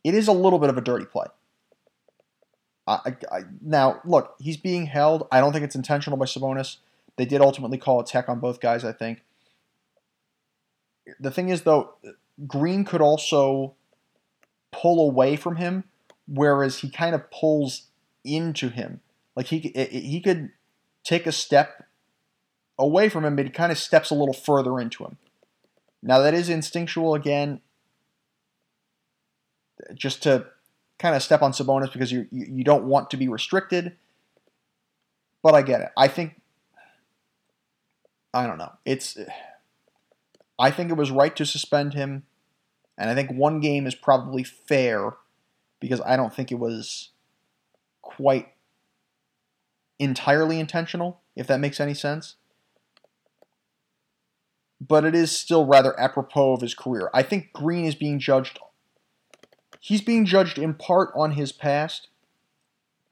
[0.05, 1.26] It is a little bit of a dirty play.
[2.90, 5.28] I, I, now, look, he's being held.
[5.32, 6.78] I don't think it's intentional by Sabonis.
[7.18, 9.22] They did ultimately call a tech on both guys, I think.
[11.20, 11.94] The thing is, though,
[12.48, 13.76] Green could also
[14.72, 15.84] pull away from him,
[16.28, 17.84] whereas he kind of pulls
[18.24, 19.02] into him.
[19.36, 19.60] Like he
[19.92, 20.52] he could
[21.04, 21.86] take a step
[22.78, 25.18] away from him, but he kind of steps a little further into him.
[26.02, 27.62] Now that is instinctual again,
[29.94, 30.48] just to
[31.00, 33.95] kind of step on Sabonis because you you don't want to be restricted.
[35.41, 35.89] But I get it.
[35.97, 36.41] I think
[38.34, 38.74] I don't know.
[38.86, 39.18] It's
[40.60, 42.24] I think it was right to suspend him,
[42.97, 45.14] and I think one game is probably fair
[45.80, 47.10] because I don't think it was
[48.02, 48.50] quite
[49.97, 52.36] entirely intentional, if that makes any sense.
[54.82, 57.10] But it is still rather apropos of his career.
[57.14, 58.60] I think Green is being judged.
[59.80, 62.10] He's being judged in part on his past.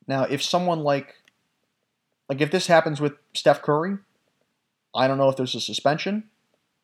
[0.07, 1.15] Now, if someone like,
[2.29, 3.97] like if this happens with Steph Curry,
[4.93, 6.25] I don't know if there's a suspension.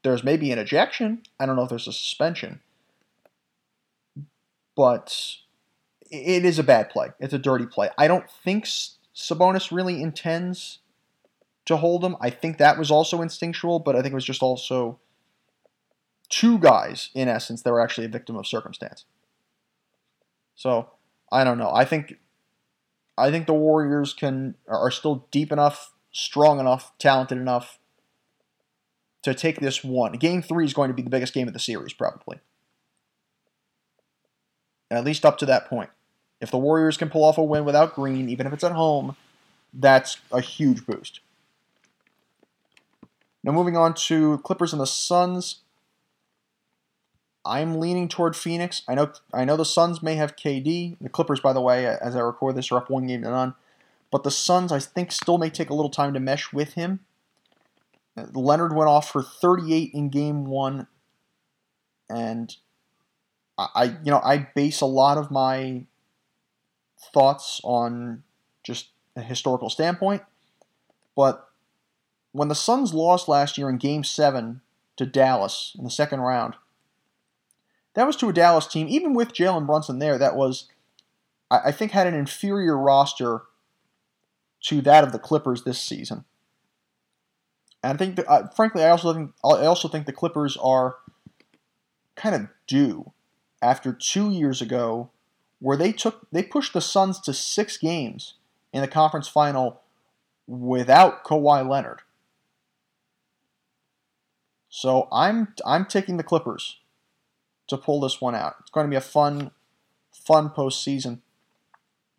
[0.03, 1.23] There's maybe an ejection.
[1.39, 2.61] I don't know if there's a suspension.
[4.75, 5.37] But
[6.09, 7.09] it is a bad play.
[7.19, 7.89] It's a dirty play.
[7.97, 10.79] I don't think Sabonis really intends
[11.65, 12.15] to hold him.
[12.19, 14.99] I think that was also instinctual, but I think it was just also
[16.29, 19.05] two guys, in essence, that were actually a victim of circumstance.
[20.55, 20.89] So
[21.31, 21.71] I don't know.
[21.73, 22.19] I think
[23.17, 27.79] I think the Warriors can are still deep enough, strong enough, talented enough
[29.23, 30.13] to take this one.
[30.13, 32.39] Game three is going to be the biggest game of the series, probably.
[34.91, 35.89] At least up to that point.
[36.39, 39.15] If the Warriors can pull off a win without Green, even if it's at home,
[39.73, 41.21] that's a huge boost.
[43.43, 45.61] Now moving on to Clippers and the Suns.
[47.45, 48.83] I'm leaning toward Phoenix.
[48.87, 50.97] I know I know the Suns may have KD.
[51.01, 53.55] The Clippers, by the way, as I record this, are up one game to none.
[54.11, 57.01] But the Suns, I think, still may take a little time to mesh with him.
[58.33, 60.87] Leonard went off for 38 in game one,
[62.09, 62.55] and
[63.57, 65.85] I, you know, I base a lot of my
[67.13, 68.23] thoughts on
[68.63, 70.21] just a historical standpoint.
[71.15, 71.47] But
[72.31, 74.61] when the Suns lost last year in Game 7
[74.97, 76.55] to Dallas in the second round,
[77.93, 80.69] that was to a Dallas team, even with Jalen Brunson there, that was,
[81.51, 83.43] I think, had an inferior roster
[84.63, 86.25] to that of the Clippers this season.
[87.83, 90.95] And I think, that, uh, frankly, I also think I also think the Clippers are
[92.15, 93.11] kind of due
[93.61, 95.09] after two years ago
[95.59, 98.35] where they took they pushed the Suns to six games
[98.71, 99.81] in the conference final
[100.47, 102.01] without Kawhi Leonard.
[104.69, 106.79] So I'm I'm taking the Clippers
[107.67, 108.55] to pull this one out.
[108.59, 109.51] It's going to be a fun
[110.11, 111.19] fun postseason.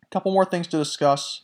[0.03, 1.41] A couple more things to discuss.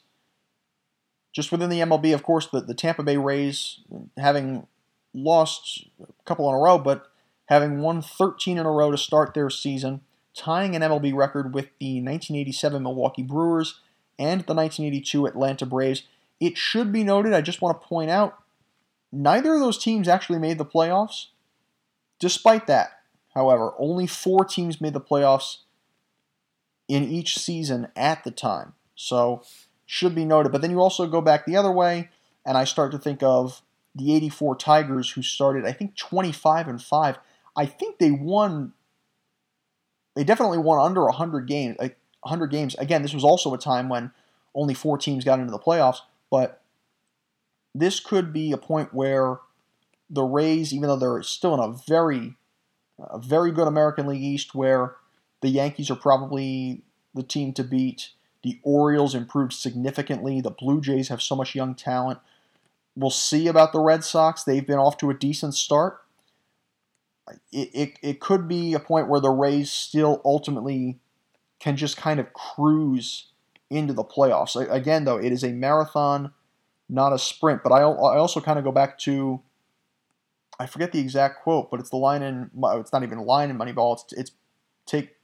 [1.33, 3.79] Just within the MLB, of course, the, the Tampa Bay Rays
[4.17, 4.67] having
[5.13, 7.07] lost a couple in a row, but
[7.45, 10.01] having won 13 in a row to start their season
[10.33, 13.79] tying an MLB record with the 1987 Milwaukee Brewers
[14.17, 16.03] and the 1982 Atlanta Braves.
[16.39, 18.39] It should be noted, I just want to point out,
[19.11, 21.27] neither of those teams actually made the playoffs.
[22.19, 23.00] Despite that,
[23.33, 25.57] however, only four teams made the playoffs
[26.87, 28.73] in each season at the time.
[28.95, 29.43] So,
[29.85, 30.51] should be noted.
[30.51, 32.09] But then you also go back the other way,
[32.45, 33.61] and I start to think of
[33.93, 37.17] the 84 Tigers who started, I think, 25 and 5.
[37.55, 38.73] I think they won
[40.15, 41.77] they definitely won under 100 games.
[41.77, 42.75] 100 games.
[42.75, 44.11] Again, this was also a time when
[44.53, 46.61] only four teams got into the playoffs, but
[47.73, 49.39] this could be a point where
[50.09, 52.35] the Rays, even though they're still in a very,
[53.09, 54.95] a very good American League East, where
[55.41, 56.83] the Yankees are probably
[57.13, 58.09] the team to beat.
[58.43, 60.41] The Orioles improved significantly.
[60.41, 62.19] The Blue Jays have so much young talent.
[62.95, 64.43] We'll see about the Red Sox.
[64.43, 66.01] They've been off to a decent start
[67.51, 70.99] it, it, it could be a point where the Rays still ultimately
[71.59, 73.27] can just kind of cruise
[73.69, 74.55] into the playoffs.
[74.69, 76.33] Again, though, it is a marathon,
[76.89, 77.63] not a sprint.
[77.63, 79.41] But I, I also kind of go back to,
[80.61, 83.23] I forget the exact quote, but it's the line in, oh, it's not even a
[83.23, 83.99] line in Moneyball.
[83.99, 84.31] It's, it's
[84.85, 85.15] take,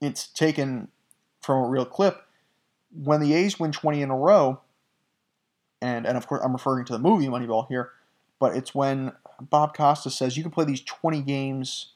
[0.00, 0.86] it's taken
[1.40, 2.22] from a real clip.
[2.92, 4.60] When the A's win 20 in a row,
[5.82, 7.90] and, and of course I'm referring to the movie Moneyball here,
[8.38, 9.10] but it's when
[9.40, 11.94] Bob Costas says you can play these 20 games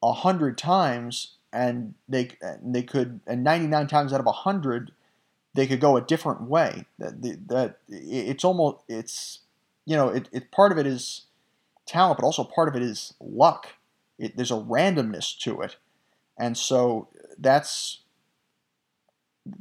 [0.00, 2.30] a hundred times, and they
[2.62, 4.92] they could, and 99 times out of a hundred,
[5.54, 6.86] they could go a different way.
[6.98, 9.40] That that it's almost it's
[9.86, 11.22] you know it, it part of it is
[11.92, 13.68] talent, but also part of it is luck.
[14.18, 15.76] It, there's a randomness to it,
[16.38, 18.00] and so that's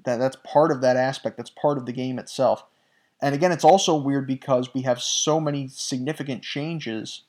[0.06, 1.38] that that's part of that aspect.
[1.38, 2.64] That's part of the game itself.
[3.22, 7.22] And again, it's also weird because we have so many significant changes,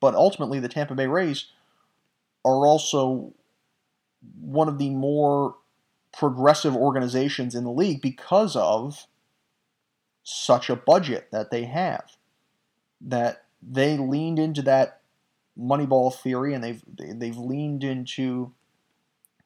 [0.00, 1.46] but ultimately the Tampa Bay Rays
[2.44, 3.32] are also
[4.40, 5.56] one of the more
[6.12, 9.06] progressive organizations in the league because of
[10.22, 12.16] such a budget that they have.
[13.00, 15.00] That they leaned into that
[15.58, 18.52] Moneyball theory and they've they've leaned into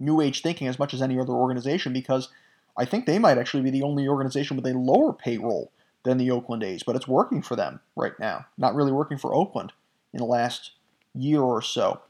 [0.01, 2.29] new age thinking as much as any other organization because
[2.77, 5.73] I think they might actually be the only organization with a lower payroll
[6.05, 8.47] than the Oakland A's, but it's working for them right now.
[8.57, 9.73] Not really working for Oakland
[10.12, 10.73] in the last
[11.14, 12.03] year or so.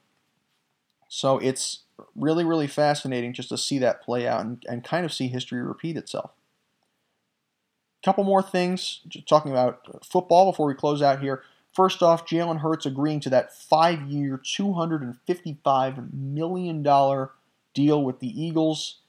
[1.09, 1.81] So it's
[2.15, 5.63] really, really fascinating just to see that play out and, and kind of see history
[5.63, 6.33] repeat itself.
[8.03, 11.43] A couple more things, talking about football before we close out here.
[11.73, 16.83] First off, Jalen Hurts agreeing to that five year, $255 million
[17.75, 19.01] deal with the Eagles.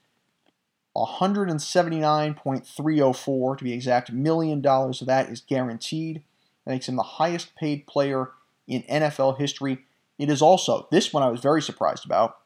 [0.95, 6.21] 179.304 to be exact million dollars of that is guaranteed.
[6.65, 8.31] That makes him the highest paid player
[8.67, 9.85] in NFL history.
[10.17, 12.39] It is also, this one I was very surprised about,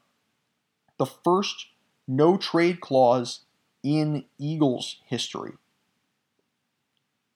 [0.97, 1.67] the first
[2.07, 3.41] no trade clause
[3.81, 5.53] in Eagles history.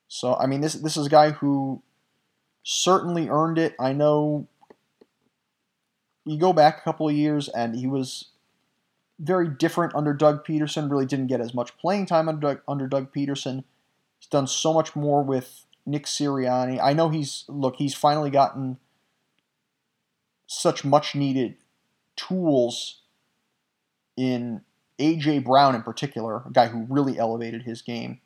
[0.07, 1.81] So I mean this this is a guy who
[2.69, 3.73] certainly earned it.
[3.79, 4.45] I know
[6.25, 8.25] you go back a couple of years and he was
[9.17, 12.85] very different under Doug Pederson, Really didn't get as much playing time under Doug, under
[12.85, 13.63] Doug Pederson.
[14.19, 16.77] He's done so much more with Nick Sirianni.
[16.83, 17.77] I know he's look.
[17.77, 18.77] He's finally gotten
[20.45, 21.55] such much needed
[22.17, 22.99] tools
[24.17, 24.61] in
[24.99, 28.19] AJ Brown in particular, a guy who really elevated his game.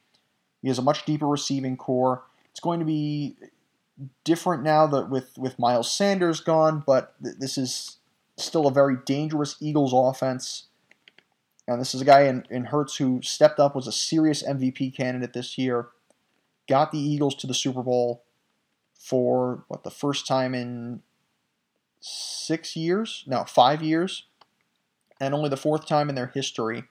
[0.64, 2.24] He has a much deeper receiving corps.
[2.50, 3.36] It's going to be
[4.24, 7.97] different now that with with Miles Sanders gone, but th- this is
[8.38, 10.68] still a very dangerous Eagles offense.
[11.68, 14.95] And this is a guy in, in Hurts who stepped up, was a serious MVP
[14.95, 15.89] candidate this year,
[16.68, 18.24] got the Eagles to the Super Bowl
[18.99, 21.02] for what the first time in
[21.99, 23.24] six years?
[23.28, 24.26] No, five years,
[25.20, 26.84] and only the fourth time in their history,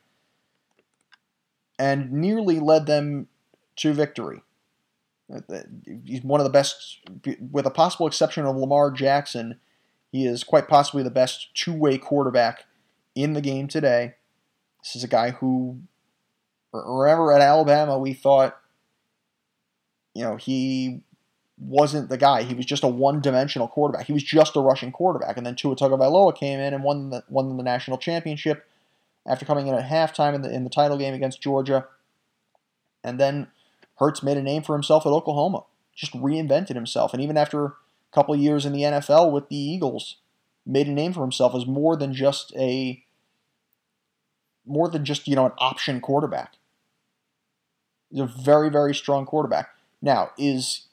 [1.79, 3.27] and nearly led them
[3.77, 4.43] to victory.
[6.05, 7.01] He's one of the best,
[7.53, 9.61] with a possible exception of Lamar Jackson.
[10.11, 12.65] He is quite possibly the best two way quarterback
[13.15, 14.15] in the game today.
[14.83, 15.81] This is a guy who,
[16.73, 18.59] remember at Alabama, we thought,
[20.15, 21.03] you know, he
[21.59, 22.43] wasn't the guy.
[22.43, 24.07] He was just a one-dimensional quarterback.
[24.07, 25.37] He was just a rushing quarterback.
[25.37, 28.67] And then Tua Tagovailoa came in and won the won the national championship
[29.27, 31.87] after coming in at halftime in the in the title game against Georgia.
[33.05, 33.49] And then
[34.01, 35.65] Hurts made a name for himself at Oklahoma.
[35.95, 37.13] Just reinvented himself.
[37.13, 37.73] And even after a
[38.13, 40.17] couple years in the NFL with the Eagles,
[40.67, 43.05] made a name for himself as more than just a
[44.67, 46.55] more than just, you know, an option quarterback.
[48.11, 49.71] He's a very, very strong quarterback.
[50.01, 50.87] Now, is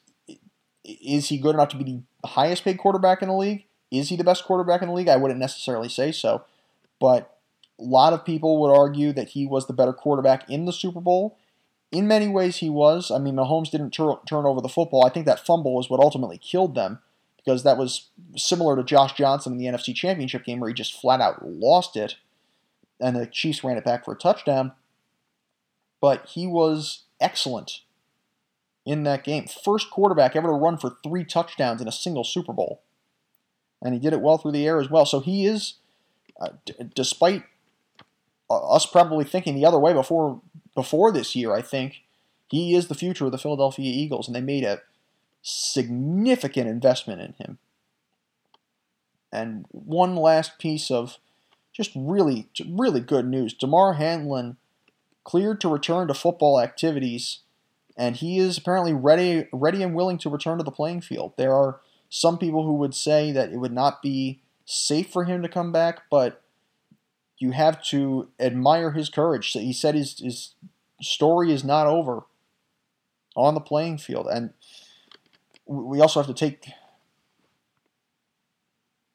[0.84, 1.84] is he good enough to be
[2.22, 3.64] the highest paid quarterback in the league?
[3.90, 5.08] Is he the best quarterback in the league?
[5.08, 6.44] I wouldn't necessarily say so.
[7.00, 7.38] But
[7.78, 11.00] a lot of people would argue that he was the better quarterback in the Super
[11.00, 11.38] Bowl.
[11.90, 13.10] In many ways, he was.
[13.10, 15.06] I mean, Mahomes didn't tur- turn over the football.
[15.06, 16.98] I think that fumble was what ultimately killed them
[17.36, 21.00] because that was similar to Josh Johnson in the NFC Championship game where he just
[21.00, 22.16] flat out lost it
[23.00, 24.72] and the Chiefs ran it back for a touchdown.
[26.00, 27.80] But he was excellent
[28.84, 29.46] in that game.
[29.46, 32.82] First quarterback ever to run for three touchdowns in a single Super Bowl.
[33.82, 35.06] And he did it well through the air as well.
[35.06, 35.74] So he is,
[36.40, 37.44] uh, d- despite
[38.50, 40.40] uh, us probably thinking the other way before
[40.78, 42.04] before this year, I think
[42.48, 44.80] he is the future of the Philadelphia Eagles, and they made a
[45.42, 47.58] significant investment in him.
[49.32, 51.18] And one last piece of
[51.72, 53.54] just really, really good news.
[53.54, 54.56] Damar Hamlin
[55.24, 57.40] cleared to return to football activities,
[57.96, 61.32] and he is apparently ready, ready and willing to return to the playing field.
[61.36, 65.42] There are some people who would say that it would not be safe for him
[65.42, 66.40] to come back, but
[67.38, 69.52] you have to admire his courage.
[69.52, 70.54] He said his, his
[71.00, 72.24] story is not over
[73.36, 74.50] on the playing field, and
[75.66, 76.68] we also have to take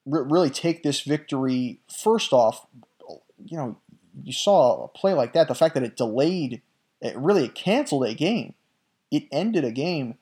[0.06, 2.68] really take this victory first off
[3.46, 3.78] you know
[4.22, 6.62] you saw a play like that the fact that it delayed
[7.04, 8.54] it really it canceled a game.
[9.12, 10.16] It ended a game.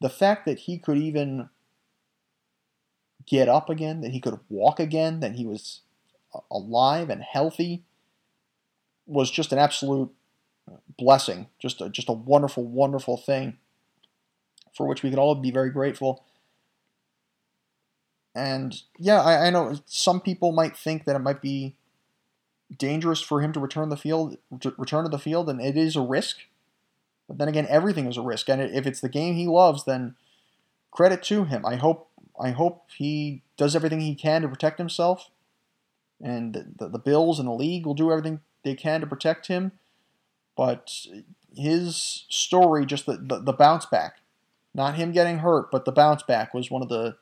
[0.00, 1.50] The fact that he could even
[3.26, 5.80] get up again that he could walk again that he was
[6.50, 7.82] alive and healthy
[9.06, 10.10] was just an absolute
[10.98, 13.58] blessing just a, just a wonderful wonderful thing
[14.74, 16.24] for which we can all be very grateful
[18.34, 21.76] and yeah, I, I know some people might think that it might be
[22.76, 25.94] dangerous for him to return the field, to return to the field, and it is
[25.94, 26.38] a risk.
[27.28, 30.16] But then again, everything is a risk, and if it's the game he loves, then
[30.90, 31.64] credit to him.
[31.64, 32.08] I hope
[32.40, 35.30] I hope he does everything he can to protect himself,
[36.22, 39.72] and the, the Bills and the league will do everything they can to protect him.
[40.56, 41.06] But
[41.56, 44.18] his story, just the, the, the bounce back,
[44.74, 47.16] not him getting hurt, but the bounce back was one of the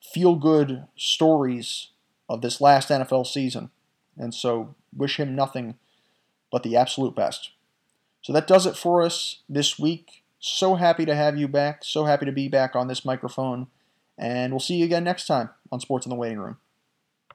[0.00, 1.88] feel good stories
[2.28, 3.70] of this last NFL season.
[4.16, 5.76] And so, wish him nothing
[6.50, 7.50] but the absolute best.
[8.22, 10.24] So, that does it for us this week.
[10.38, 11.82] So happy to have you back.
[11.82, 13.68] So happy to be back on this microphone
[14.18, 16.56] And we'll see you again next time on Sports in the Waiting Room.